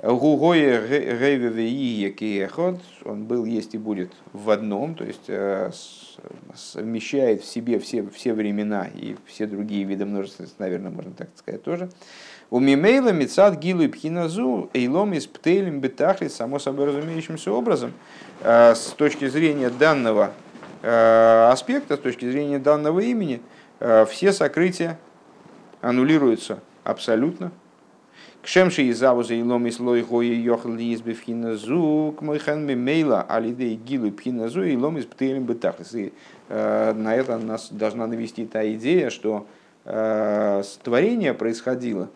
[0.02, 5.70] Гугое Рейвевеие Киехот, он был, есть и будет в одном, то есть э,
[6.56, 11.62] совмещает в себе все, все времена и все другие виды множественности, наверное, можно так сказать
[11.62, 11.88] тоже.
[12.50, 17.92] У Мимейла Мицад Гилу и Пхиназу Эйлом из Птейлем Бетахли, само собой разумеющимся образом,
[18.40, 20.32] э, с точки зрения данного
[20.82, 23.40] э, аспекта, с точки зрения данного имени,
[24.08, 24.96] все сокрытия
[25.80, 27.50] аннулируются абсолютно,
[28.42, 32.66] Кшемши из завуза и лом из лой гои йохл из бифхина зу, к мой хан
[32.66, 35.94] мейла алидей гилу пхина зу и лом из птелем бетахлис.
[35.94, 36.12] И
[36.48, 39.46] э, на это нас должна навести та идея, что
[39.84, 42.10] э, творение происходило,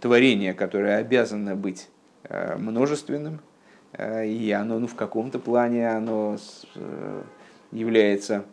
[0.00, 1.90] творение, которое обязано быть
[2.24, 3.40] э, множественным,
[3.98, 6.36] и оно ну, в каком-то плане оно
[7.72, 8.44] является,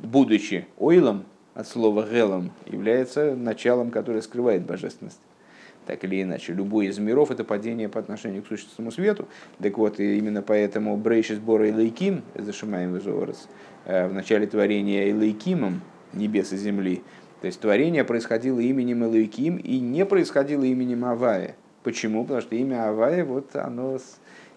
[0.00, 5.20] будучи ойлом, от слова «гелом» является началом, которое скрывает божественность.
[5.86, 9.26] Так или иначе, любой из миров– это падение по отношению к существенному свету.
[9.60, 13.48] Так вот, и именно поэтому Брейшис Бора и Лейким, зашимаем Изорос,
[13.84, 15.80] э, в начале творения Элейкимом,
[16.12, 17.02] небес и земли,
[17.42, 21.56] то есть творение происходило именем Элейким и не происходило именем Авая.
[21.82, 22.22] Почему?
[22.22, 23.98] Потому что имя Авая, вот оно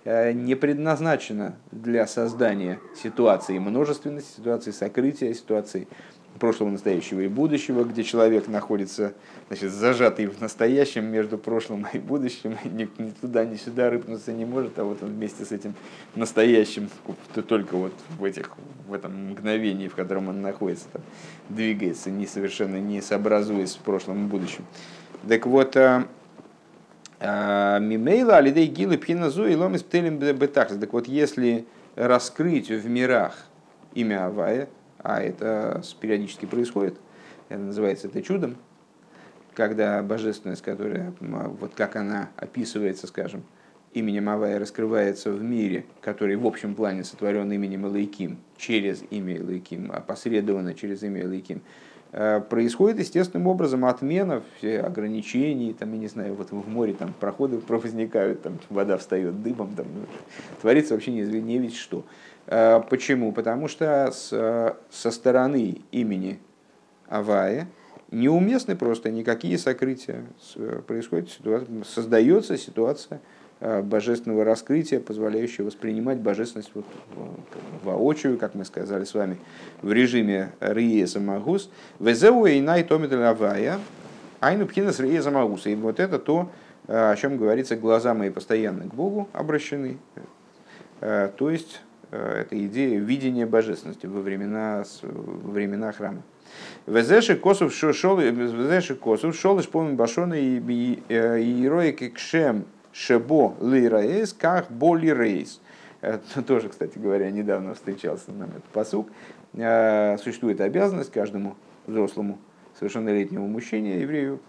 [0.03, 5.87] э, не предназначено для создания ситуации множественности, ситуации сокрытия, ситуации
[6.39, 9.13] прошлого, настоящего и будущего, где человек находится
[9.47, 14.45] значит, зажатый в настоящем между прошлым и будущим, ни, ни туда, ни сюда рыпнуться не
[14.45, 15.73] может, а вот он вместе с этим
[16.15, 16.89] настоящим,
[17.47, 18.51] только вот в, этих,
[18.87, 21.01] в этом мгновении, в котором он находится, там,
[21.49, 24.65] двигается, не совершенно не сообразуясь с прошлым и будущим.
[25.27, 26.07] Так вот, а,
[27.19, 30.75] а, Мимейла, Алидей Гилы, Пхиназу и Ломис Птелем Бетахс.
[30.75, 33.45] Так вот, если раскрыть в мирах
[33.93, 34.67] имя Авая,
[35.05, 36.97] а это периодически происходит,
[37.49, 38.57] это называется это чудом,
[39.53, 43.43] когда божественность, которая, вот как она описывается, скажем,
[43.93, 49.91] именем Авая раскрывается в мире, который в общем плане сотворен именем Элайким, через имя Элайким,
[49.91, 51.61] опосредованно через имя Элайким,
[52.11, 57.13] э, происходит естественным образом отмена все ограничений, там, я не знаю, вот в море там
[57.13, 60.01] проходы возникают, там вода встает дыбом, там, ну,
[60.61, 62.03] творится вообще не, не ведь что.
[62.47, 63.31] Э, почему?
[63.31, 64.29] Потому что с,
[64.89, 66.39] со стороны имени
[67.07, 67.67] Авая
[68.11, 70.23] неуместны просто никакие сокрытия.
[70.87, 73.19] Происходит ситуация, создается ситуация
[73.59, 76.85] э, божественного раскрытия, позволяющая воспринимать божественность вот
[77.83, 79.37] воочию, как мы сказали с вами,
[79.81, 81.69] в режиме Риеса Магус.
[81.99, 83.79] Везеу и най Авая,
[84.39, 85.69] айну пхинас Риеса Магуса.
[85.69, 86.49] И вот это то,
[86.87, 89.97] э, о чем говорится, глаза мои постоянно к Богу обращены.
[91.01, 96.21] То есть Э, это идея видения божественности во времена, во времена храма.
[96.85, 104.71] Везеши косов шел, везеши косов шел помню башона и э, иероики кшем шебо лирейс, как
[104.71, 105.59] боли рейс.
[106.47, 109.09] Тоже, кстати говоря, недавно встречался нам этот посук.
[109.53, 111.55] Э, существует обязанность каждому
[111.87, 112.37] взрослому
[112.79, 114.41] совершеннолетнему мужчине, еврею,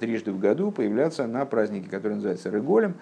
[0.00, 2.94] трижды в году появляться на празднике, который называется Реголем.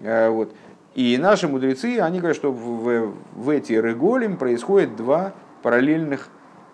[0.00, 0.54] Вот.
[0.94, 6.28] И наши мудрецы, они говорят, что в, в эти реголем происходит два параллельных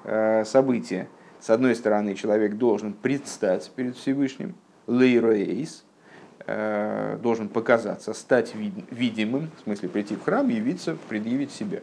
[0.04, 1.08] э, события.
[1.40, 4.56] С одной стороны, человек должен предстать перед Всевышним,
[4.88, 5.84] лейроэйс,
[6.46, 11.80] э, должен показаться, стать вид, видимым, в смысле прийти в храм, явиться, предъявить себя.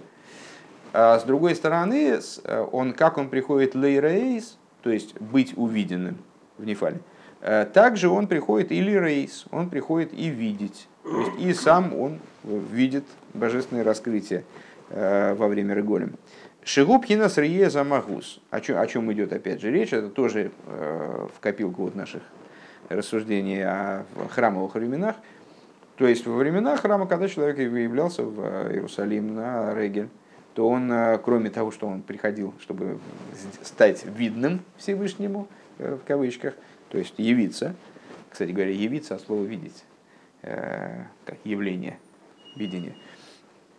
[0.92, 6.18] А с другой стороны, э, он, как он приходит лейроэйс, то есть быть увиденным
[6.58, 7.00] в Нефале,
[7.74, 13.04] также он приходит или рейс, он приходит и видеть то есть и сам он видит
[13.36, 14.44] божественное раскрытие
[14.90, 16.16] э, во время Реголем.
[16.64, 18.42] Шигуб хинас рие замагус.
[18.50, 19.94] О чем, о чем идет опять же речь?
[19.94, 22.24] Это тоже э, в копилку вот наших
[22.90, 25.16] рассуждений о храмовых временах.
[25.98, 30.10] То есть во времена храма, когда человек являлся в Иерусалим на Регель,
[30.56, 32.98] то он, э, кроме того, что он приходил, чтобы
[33.62, 36.56] стать видным Всевышнему, в кавычках,
[36.96, 37.76] то есть явиться,
[38.30, 39.84] кстати говоря, явиться, а слово видеть,
[40.44, 42.00] Э, как явление,
[42.56, 42.96] видение,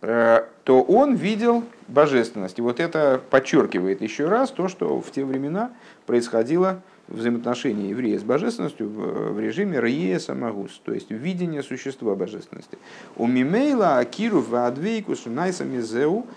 [0.03, 2.59] э, то он видел божественность.
[2.59, 5.71] И вот это подчеркивает еще раз то, что в те времена
[6.05, 12.77] происходило взаимоотношение еврея с божественностью в режиме рие самагус, то есть видение существа божественности.
[13.15, 16.27] У мимейла акиру в адвейку сунайсами зеу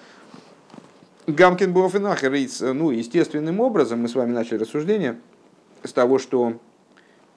[1.27, 2.33] Гамкин Буафенахер,
[2.73, 5.19] ну, естественным образом, мы с вами начали рассуждение
[5.83, 6.55] с того, что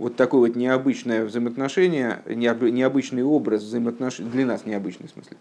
[0.03, 5.37] вот такое вот необычное взаимоотношение, необычный образ взаимоотношений, для нас необычный в смысле,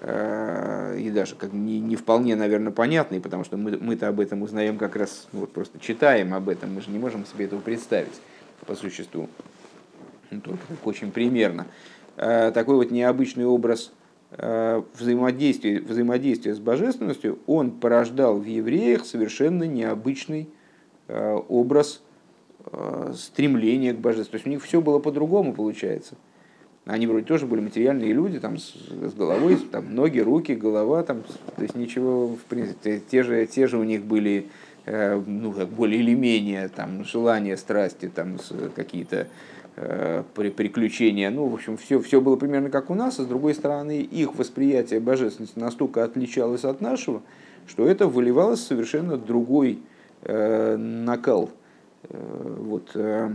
[0.00, 4.40] э, и даже как не, не вполне, наверное, понятный, потому что мы, мы-то об этом
[4.40, 7.60] узнаем как раз, ну, вот просто читаем об этом, мы же не можем себе этого
[7.60, 8.14] представить
[8.66, 9.28] по существу,
[10.30, 11.66] ну, только так очень примерно.
[12.16, 13.92] Э, такой вот необычный образ
[14.30, 20.48] э, взаимодействия, взаимодействия с божественностью, он порождал в евреях совершенно необычный
[21.06, 22.02] образ
[23.14, 24.32] стремление к божеству.
[24.32, 26.14] То есть у них все было по-другому получается.
[26.84, 31.24] Они вроде тоже были материальные люди, там с, с головой, там ноги, руки, голова, там,
[31.56, 34.46] то есть ничего, в принципе, те же, те же у них были,
[34.84, 38.38] э, ну, как более или менее, там, желания, страсти, там,
[38.76, 39.26] какие-то
[39.74, 43.54] э, приключения, ну, в общем, все, все было примерно как у нас, а с другой
[43.54, 47.20] стороны, их восприятие божественности настолько отличалось от нашего,
[47.66, 49.80] что это выливалось в совершенно другой
[50.22, 51.65] э, накал– Э,
[52.10, 53.30] вот, э,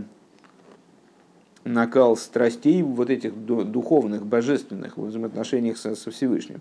[1.64, 6.60] накал страстей вот этих духовных, божественных в взаимоотношениях со, со Всевышним.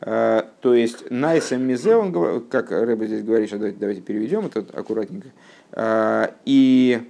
[0.00, 4.60] Э, то есть Найсам Мизе, он, как Рэба здесь говорит, сейчас давайте, давайте переведем это
[4.78, 5.28] аккуратненько.
[6.44, 7.00] И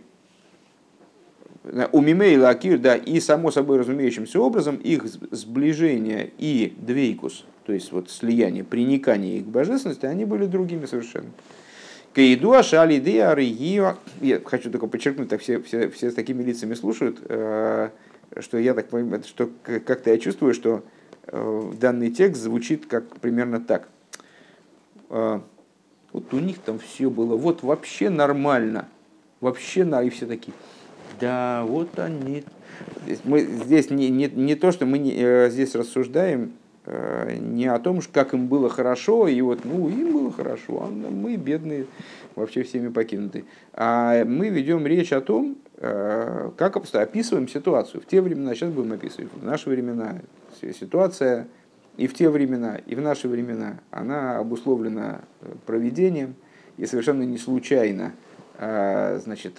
[1.93, 7.91] у Мимей Лакир, да, и само собой разумеющимся образом их сближение и двейкус, то есть
[7.91, 11.31] вот слияние, приникание их к божественности, они были другими совершенно.
[12.17, 13.97] Каиду ашали идея аригио.
[14.23, 17.91] Я хочу только подчеркнуть, так все, все, все с такими лицами слушают, э,
[18.39, 20.83] что я так понимаю, что как-то я чувствую, что
[21.27, 23.91] э, данный текст звучит как примерно так.
[25.11, 25.41] Э,
[26.15, 28.89] вот у них там все было вот вообще нормально.
[29.43, 30.55] Вообще, на и все такие.
[31.21, 32.45] Да, вот они.
[33.25, 36.53] Мы здесь не, не, не то, что мы не, здесь рассуждаем
[36.87, 41.37] не о том, как им было хорошо, и вот, ну, им было хорошо, а мы
[41.37, 41.87] бедные,
[42.37, 43.45] вообще всеми покинуты.
[43.73, 48.01] А мы ведем речь о том, э, как описываем ситуацию.
[48.01, 50.21] В те времена, сейчас будем описывать, в наши времена
[50.61, 51.49] ситуация
[51.97, 56.37] и в те времена, и в наши времена, она обусловлена э, проведением,
[56.77, 58.13] и совершенно не случайно,
[58.59, 59.59] значит,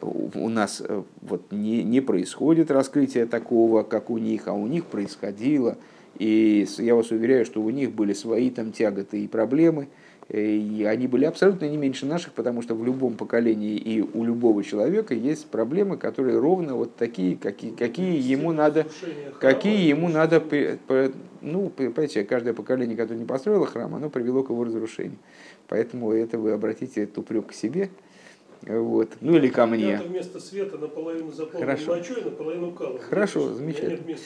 [0.00, 0.80] у нас
[1.20, 5.76] вот не, не происходит раскрытие такого, как у них, а у них происходило–
[6.18, 9.88] и я вас уверяю, что у них были свои там тяготы и проблемы,
[10.28, 14.24] э, и они были абсолютно не меньше наших, потому что в любом поколении и у
[14.24, 18.86] любого человека есть проблемы, которые ровно вот такие, какие, какие ему надо,
[19.40, 20.42] какие ему надо,
[21.40, 25.18] ну, понимаете, каждое поколение, которое не построило храм, оно привело к его разрушению.
[25.68, 27.90] Поэтому это вы обратите этот упрек к себе,
[28.62, 29.10] вот.
[29.20, 29.98] Ну или ко мне.
[29.98, 31.96] вместо света наполовину заполнен Хорошо.
[31.96, 32.98] мочой, наполовину калом.
[32.98, 34.16] Хорошо, замечательно.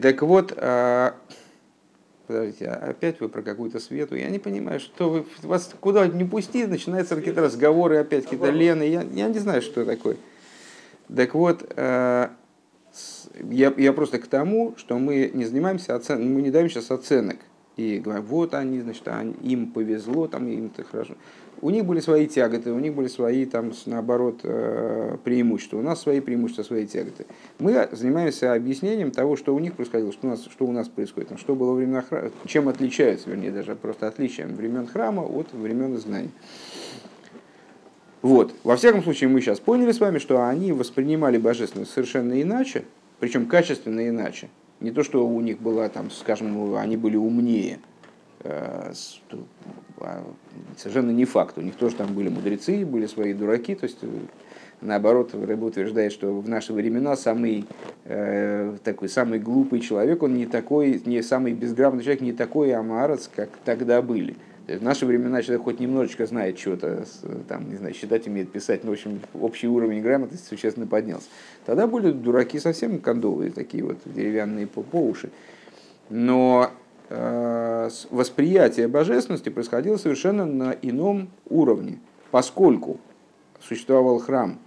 [0.00, 1.14] Так вот, а...
[2.26, 4.16] подождите, а опять вы про какую-то свету.
[4.16, 8.84] Я не понимаю, что вы вас куда не пусти, начинаются какие-то разговоры, опять какие-то лены.
[8.84, 10.16] Я, я не знаю, что такое.
[11.14, 12.30] Так вот, а...
[13.50, 16.32] я, я просто к тому, что мы не занимаемся оцен...
[16.32, 17.36] мы не даем сейчас оценок.
[17.76, 19.02] И говорим, вот они, значит,
[19.42, 21.16] им повезло, там им-то хорошо
[21.64, 25.78] у них были свои тяготы, у них были свои, там, наоборот, э, преимущества.
[25.78, 27.24] У нас свои преимущества, свои тяготы.
[27.58, 31.30] Мы занимаемся объяснением того, что у них происходило, что у нас, что у нас происходит,
[31.40, 36.32] что было времена храма, чем отличаются, вернее, даже просто отличием времен храма от времен знаний.
[38.20, 38.54] Вот.
[38.62, 42.84] Во всяком случае, мы сейчас поняли с вами, что они воспринимали божественность совершенно иначе,
[43.20, 44.50] причем качественно иначе.
[44.80, 47.78] Не то, что у них была, там, скажем, они были умнее,
[48.46, 48.92] Э,
[50.76, 51.58] совершенно не факт.
[51.58, 53.74] У них тоже там были мудрецы, были свои дураки.
[53.74, 54.08] То есть, э,
[54.80, 57.64] наоборот, Рэба утверждает, что в наши времена самый,
[58.04, 63.30] э, такой, самый глупый человек, он не такой, не самый безграмотный человек, не такой амарец,
[63.34, 64.36] как тогда были.
[64.66, 67.04] в наши времена человек хоть немножечко знает что-то,
[67.48, 71.26] там, не знаю, считать умеет, писать, но, в общем, общий уровень грамотности существенно поднялся.
[71.66, 75.28] Тогда были дураки совсем кондовые, такие вот деревянные по, по уши.
[76.08, 76.70] Но
[77.10, 81.98] восприятие божественности происходило совершенно на ином уровне,
[82.30, 82.98] поскольку
[83.60, 84.58] существовал храм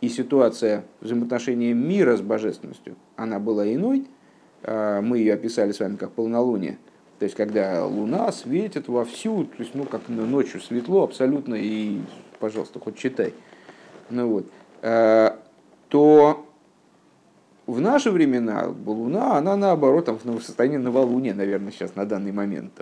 [0.00, 4.06] и ситуация взаимоотношения мира с божественностью, она была иной,
[4.62, 6.78] э, мы ее описали с вами как полнолуние,
[7.18, 12.00] то есть когда луна светит вовсю, то есть ну как ночью светло абсолютно и,
[12.38, 13.32] пожалуйста, хоть читай,
[14.10, 14.46] ну вот,
[14.82, 15.30] э,
[15.88, 16.45] то
[17.66, 22.72] в наши времена Луна, она наоборот, там, в состоянии новолуния, наверное, сейчас на данный момент.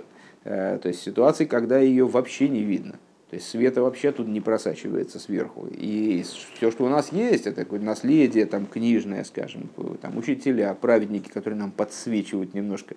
[0.43, 2.93] Э, то есть ситуации, когда ее вообще не видно.
[3.29, 5.67] То есть света вообще тут не просачивается сверху.
[5.71, 6.23] И
[6.53, 9.69] все, что у нас есть, это такое наследие там, книжное, скажем,
[10.01, 12.95] там, учителя, праведники, которые нам подсвечивают немножко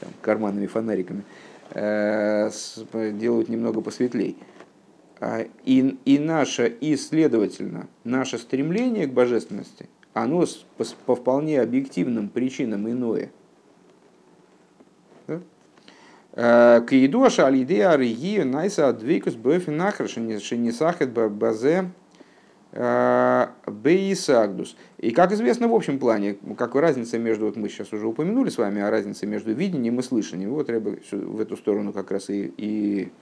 [0.00, 1.24] там, карманными фонариками,
[1.70, 2.50] э,
[2.92, 4.36] делают немного посветлей.
[5.20, 10.46] А, и, и наше, и, следовательно, наше стремление к божественности, оно
[10.78, 13.30] по, по вполне объективным причинам иное.
[15.26, 15.40] Да?
[16.32, 21.90] А, к еду шалиде арии найса двейкус бэфин нахр шенисахет базе
[22.72, 24.76] а, бейсагдус.
[24.98, 28.58] И как известно в общем плане, какая разница между, вот мы сейчас уже упомянули с
[28.58, 32.52] вами о разнице между видением и слышанием, вот бы в эту сторону как раз и,
[32.56, 33.12] и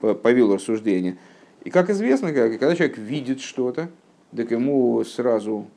[0.00, 1.18] повел рассуждение.
[1.64, 3.90] И как известно, когда человек видит что-то,
[4.36, 5.75] так ему сразу, э,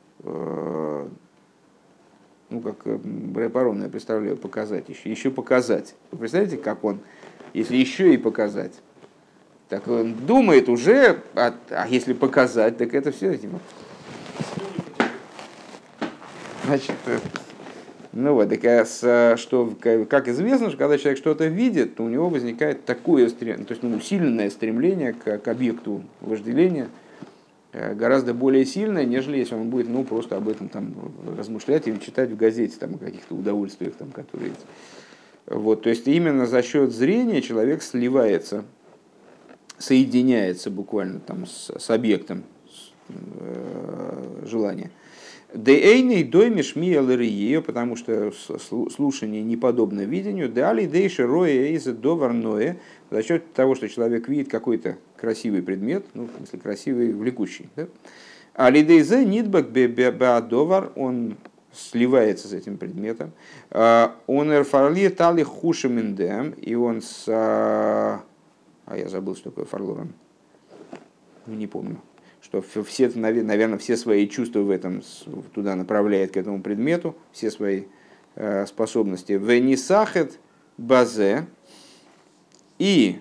[2.50, 5.94] ну как Брэпарон, я представляю, показать еще, еще показать.
[6.10, 7.00] Вы представляете, как он,
[7.54, 8.74] если еще и показать,
[9.68, 13.36] так он думает уже, а, а если показать, так это все.
[13.36, 13.60] Типа.
[16.64, 17.18] Значит, э,
[18.12, 22.28] ну вот, так, а что, как известно, что когда человек что-то видит, то у него
[22.28, 26.99] возникает такое стремление, то есть ну, усиленное стремление к, к объекту вожделения, э,
[27.72, 30.94] гораздо более сильное, нежели если он будет ну, просто об этом там,
[31.36, 34.52] размышлять или читать в газете там, о каких-то удовольствиях, там, которые
[35.46, 38.64] Вот, то есть именно за счет зрения человек сливается,
[39.78, 44.90] соединяется буквально там, с, с объектом с, э, желания.
[45.52, 48.32] Дейный доймиш миелэрие, потому что
[48.94, 50.48] слушание не подобно видению.
[50.48, 52.78] Дали дейши роя из доварное,
[53.10, 57.68] за счет того, что человек видит какой-то красивый предмет, ну, в смысле красивый, влекущий.
[57.76, 57.86] Да?
[58.54, 61.36] А лидейзе нидбак беадовар, он
[61.72, 63.32] сливается с этим предметом.
[63.70, 67.24] А, он эрфарли тали хушеминдем, и он с...
[67.28, 68.22] А,
[68.86, 70.12] а я забыл, что такое фарлоран.
[71.46, 72.00] Не помню
[72.42, 75.02] что все, наверное, все свои чувства в этом
[75.54, 77.84] туда направляет к этому предмету, все свои
[78.34, 79.32] э, способности.
[79.32, 80.38] Венисахет
[80.76, 81.46] базе
[82.78, 83.20] и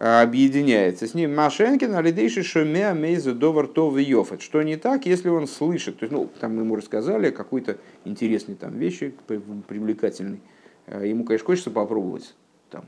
[0.00, 4.40] объединяется с ним Машенкин, алидейши шумя мейзу довар то йофет.
[4.40, 7.76] Что не так, если он слышит, то есть, ну, там ему рассказали какой-то
[8.06, 10.40] интересной там вещи, привлекательной.
[10.86, 12.34] Э, ему, конечно, хочется попробовать
[12.70, 12.86] там.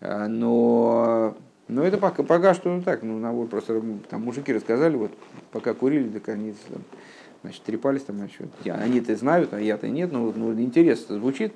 [0.00, 1.36] Э, но
[1.68, 3.80] но это пока, пока что ну, так, ну, на, просто
[4.10, 5.12] там мужики рассказали, вот
[5.52, 6.82] пока курили, так они там,
[7.42, 8.48] значит, трепались там насчет.
[8.66, 11.54] Они-то знают, а я-то нет, но ну, интересно, звучит,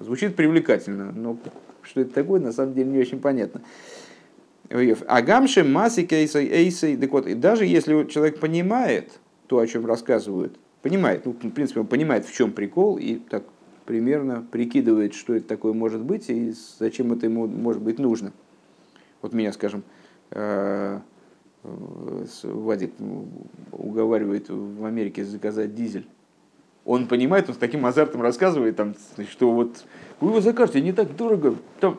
[0.00, 1.36] звучит привлекательно, но
[1.82, 3.60] что это такое, на самом деле не очень понятно.
[4.70, 11.24] Агамши массы кейсой эйсой, так вот, даже если человек понимает то, о чем рассказывают, понимает,
[11.24, 13.44] ну, в принципе, он понимает, в чем прикол, и так
[13.84, 18.32] примерно прикидывает, что это такое может быть, и зачем это ему может быть нужно–
[19.22, 19.82] вот меня, скажем,
[20.30, 21.00] э,
[21.62, 22.92] Вадик
[23.72, 26.06] уговаривает в Америке заказать дизель.
[26.84, 28.94] Он понимает, он с таким азартом рассказывает, там,
[29.28, 29.84] что вот
[30.20, 31.56] вы его закажете, не так дорого.
[31.80, 31.98] Там,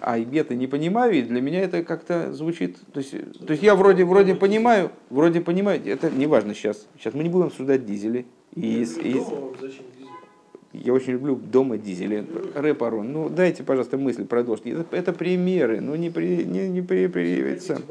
[0.00, 2.78] а я-то не понимаю, и для меня это как-то звучит.
[2.92, 3.12] То есть,
[3.46, 6.86] то есть я вроде, вроде понимаю, вроде понимаю, это не важно сейчас.
[6.98, 8.26] Сейчас мы не будем обсуждать дизели.
[8.54, 9.22] И, и, и,
[10.72, 12.26] я очень люблю дома дизели.
[12.54, 14.66] Рэпарон, ну дайте, пожалуйста, мысль продолжить.
[14.66, 17.82] Это, это примеры, ну не при, не, не при, при, сам.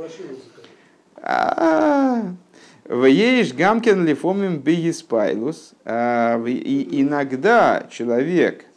[2.90, 5.74] Вееш гамкин лифомим бигиспайлус.
[5.86, 8.69] А, иногда человек, а,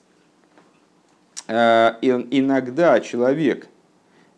[1.53, 3.69] иногда человек,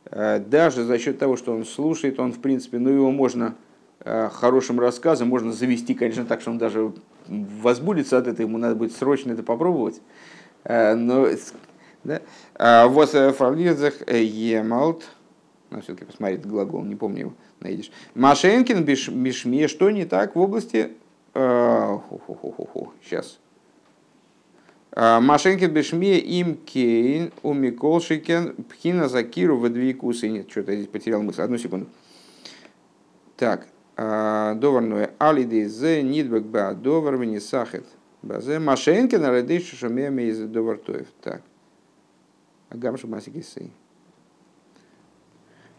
[0.06, 3.56] а, даже за счет того, что он слушает, он в принципе, ну его можно
[4.04, 6.92] хорошим рассказом можно завести, конечно, так, что он даже
[7.26, 10.00] возбудится от этого, ему надо будет срочно это попробовать.
[10.64, 11.28] Э, но
[12.02, 12.20] да?
[12.54, 15.04] А вот э, фарлизах э, емалт,
[15.70, 17.90] ну, все-таки посмотреть глагол, не помню его, найдешь.
[18.14, 20.92] Машенкин бишме, что не так в области...
[23.02, 23.40] Сейчас.
[24.96, 30.28] Машенкин бишме им кейн у Миколшикен пхина закиру в двейкусы.
[30.28, 31.42] Нет, что-то я здесь потерял мысль.
[31.42, 31.88] Одну секунду.
[33.36, 33.66] Так,
[33.96, 37.86] доварное алиды зе нидбек ба довар сахет
[38.22, 41.08] базе машенки на радейшу шумеме из довартоев.
[41.20, 41.42] Так.
[42.70, 43.72] Агамшу масики сей.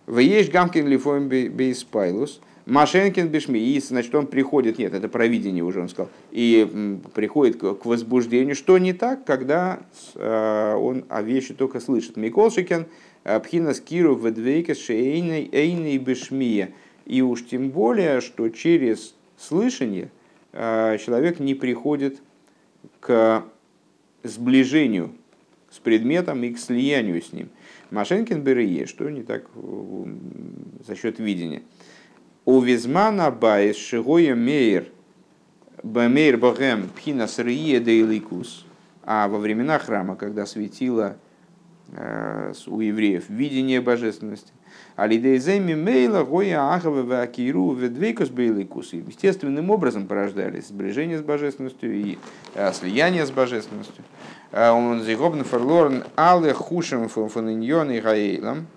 [0.07, 2.41] Веешь гамкин лифоем бейспайлус.
[2.66, 7.86] Машенкин бешми, и значит, он приходит, нет, это провидение уже он сказал, и приходит к
[7.86, 9.82] возбуждению, что не так, когда
[10.16, 12.18] он о вещи только слышит.
[12.18, 12.88] Миколшикен,
[13.43, 16.74] пхина скиру ведвейкес шейной эйной бешмия.
[17.05, 20.09] И уж тем более, что через слышание
[20.53, 22.20] э, человек не приходит
[22.99, 23.43] к
[24.24, 25.11] сближению
[25.70, 27.49] с предметом и к слиянию с ним.
[27.91, 29.47] Машенкин Берие, что не так
[30.88, 31.61] за счет видения.
[32.46, 34.86] У Визмана Байс Шигоя Мейер
[35.84, 38.66] Бамейр Богем Пхинас Рие Дейликус.
[39.04, 41.18] А во времена храма, когда светило
[41.91, 44.52] э, у евреев видение божественности–
[44.96, 48.93] Алидейземи мейла гоя ахава вакиру ведвейкус бейликус.
[48.93, 52.18] Естественным образом порождались сближение с божественностью и
[52.54, 54.06] э, слияние с божественностью.
[54.52, 58.68] Э, он зигобн фарлорн але хушем фониньон и гаэйлам.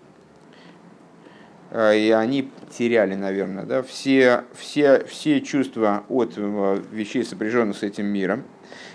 [1.71, 8.07] Э, и они теряли, наверное, да, все, все, все чувства от вещей, сопряженных с этим
[8.07, 8.45] миром.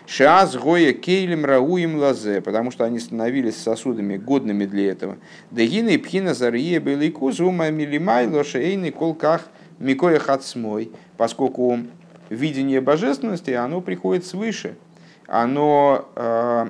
[0.06, 5.18] Шаас гоя кейлем рауим лазе, потому что они становились сосудами, годными для этого.
[5.50, 9.48] Дегина и пхина зарие были кузума милимай лошейный колках
[9.80, 11.80] микоя хацмой, поскольку
[12.30, 14.76] видение божественности, оно приходит свыше.
[15.28, 16.68] Оно э,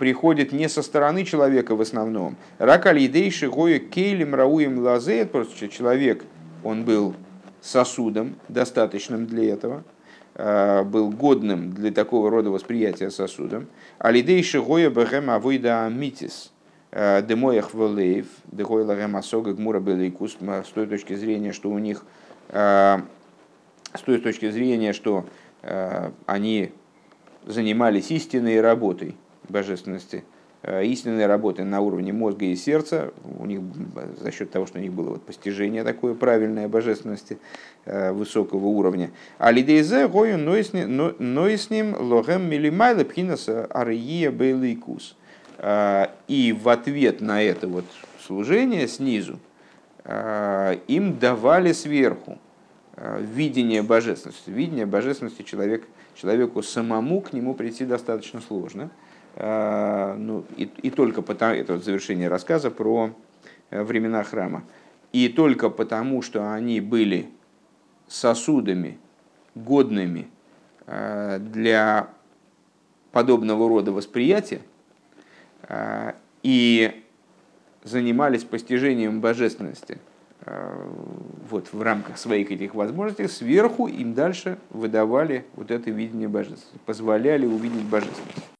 [0.00, 2.36] приходит не со стороны человека в основном.
[2.58, 6.24] Рак алидейши гоя кейлем рауим лазе, просто человек,
[6.64, 7.14] он был
[7.60, 9.84] сосудом, достаточным для этого–
[10.42, 13.66] Э, был годным для такого рода восприятия сосудом.
[13.98, 16.52] Алидейши гоя бэгэм авойда митис
[16.92, 22.06] э, демоях вэлэйв, дэгойла гэм асога гмура белейкус, с той точки зрения, что у них,
[22.48, 22.98] э,
[23.92, 25.26] с той точки зрения, что
[26.24, 26.72] они
[27.44, 29.14] занимались истинной работой
[29.50, 30.24] божественности,
[30.62, 33.60] Э, истинной работы на уровне мозга и сердца, у них,
[34.20, 37.38] за счет того, что у них было вот постижение такое правильное божественности
[37.86, 39.10] э, высокого уровня.
[39.38, 45.16] А лидейзе гою нойсним логем милимайла пхинаса ария бейликус.
[45.56, 47.86] Э, и в ответ на это вот
[48.20, 49.38] служение снизу
[50.88, 52.38] им давали сверху
[52.96, 54.48] видение божественности.
[54.50, 58.99] Видение божественности человек, человеку самому к нему прийти достаточно сложно– Э,
[59.36, 63.14] ну, и, и только потому, это вот завершение рассказа про
[63.70, 64.64] э, времена храма,
[65.12, 67.30] и только потому, что они были
[68.08, 68.98] сосудами,
[69.54, 70.28] годными
[70.86, 72.10] э, для
[73.12, 74.60] подобного рода восприятия,
[76.42, 77.04] и
[77.84, 79.98] занимались постижением божественности
[81.50, 87.46] вот, в рамках своих этих возможностей, сверху им дальше выдавали вот это видение божественности, позволяли
[87.46, 88.59] увидеть божественность.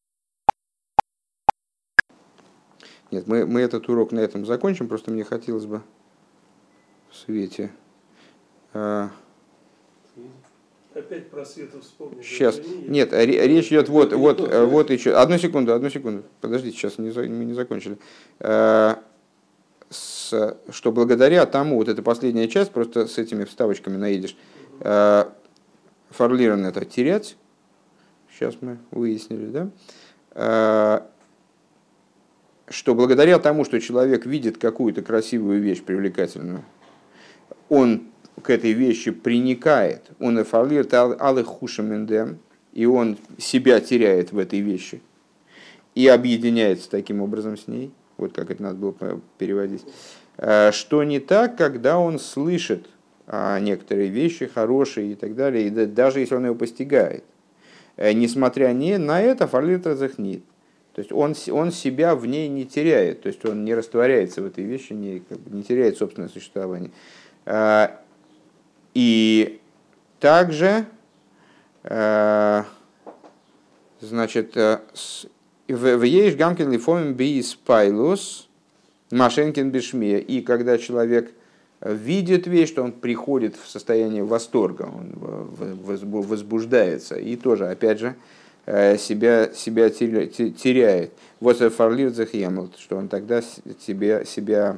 [3.11, 5.81] Нет, мы, мы этот урок на этом закончим, просто мне хотелось бы
[7.09, 7.71] в свете.
[8.73, 9.09] А...
[10.93, 12.25] Опять про свет вспомнить.
[12.25, 12.59] Сейчас.
[12.87, 15.13] Нет, речь идет вот, вот, вот, вот еще.
[15.13, 16.23] Одну секунду, одну секунду.
[16.41, 17.97] Подождите, сейчас не, мы не закончили.
[18.39, 19.01] А,
[19.89, 24.35] с, что благодаря тому, вот эта последняя часть, просто с этими вставочками наедешь,
[24.81, 25.33] а,
[26.09, 27.37] фарлированно это терять.
[28.33, 29.69] Сейчас мы выяснили,
[30.33, 31.07] да?
[32.71, 36.63] Что благодаря тому, что человек видит какую-то красивую вещь, привлекательную,
[37.67, 38.03] он
[38.41, 42.39] к этой вещи приникает, он алых хушамендем,
[42.71, 45.01] и он себя теряет в этой вещи
[45.95, 49.83] и объединяется таким образом с ней, вот как это надо было переводить,
[50.37, 52.87] э, что не так, когда он слышит
[53.59, 57.23] некоторые вещи хорошие и так далее, и даже если он его постигает.
[57.97, 60.43] Э, несмотря не на это, фарлит разохнит.
[60.93, 64.45] То есть он, он себя в ней не теряет, то есть он не растворяется в
[64.45, 66.91] этой вещи, не, как бы, не теряет собственное существование.
[67.45, 68.01] А,
[68.93, 69.61] и
[70.19, 70.85] также,
[71.83, 72.65] а,
[74.01, 74.79] значит, э,
[75.69, 78.49] в ейш гамкин лифомим би спайлус
[79.11, 80.19] машенкин бешме.
[80.19, 81.31] И когда человек
[81.81, 87.15] видит вещь, что он приходит в состояние восторга, он возбуждается.
[87.15, 88.15] И тоже, опять же,
[88.65, 91.11] себя, себя теряет.
[91.39, 94.77] Вот фарлир захемлт, что он тогда себя, себя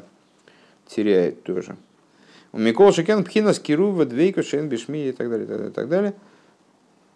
[0.87, 1.75] теряет тоже.
[2.51, 6.13] У Микол Шекен Пхина Скирува Двейка Шен Бишми и так далее, так далее, так далее.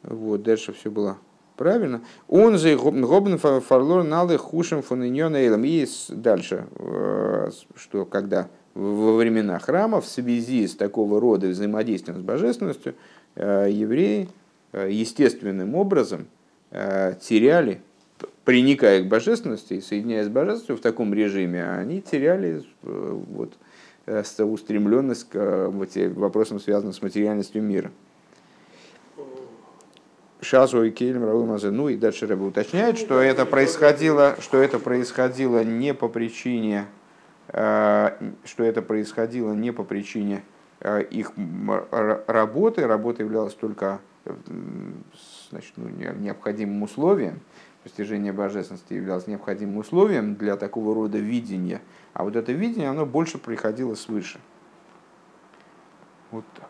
[0.04, 1.18] Вот, дальше все было
[1.56, 2.02] правильно.
[2.28, 5.64] Он же Гобн Фарлор Налы Хушем Фониньон Эйлом.
[5.64, 12.22] И дальше, э, что когда во времена храма в связи с такого рода взаимодействием с
[12.22, 12.96] божественностью
[13.36, 14.30] э, евреи
[14.74, 17.82] естественным образом Э, теряли,
[18.48, 23.52] приникая к божественности и соединяясь с божественностью в таком режиме, они теряли э, вот,
[24.06, 25.70] э, устремленность к
[26.16, 27.92] вопросам, связанным с материальностью мира.
[30.40, 31.72] Шазу и Кейлем Раумазе.
[31.72, 36.86] Ну и дальше Рэба уточняет, что это происходило, что это происходило не по причине,
[37.50, 38.14] что
[38.60, 40.44] это происходило не по причине
[41.10, 41.32] их
[42.28, 42.86] работы.
[42.86, 44.00] Работа являлась только
[45.50, 47.40] значит, ну, необходимым условием,
[47.84, 51.82] постижение божественности являлось необходимым условием для такого рода видения,
[52.14, 54.40] а вот это видение, оно больше приходило свыше.
[56.32, 56.70] Вот так.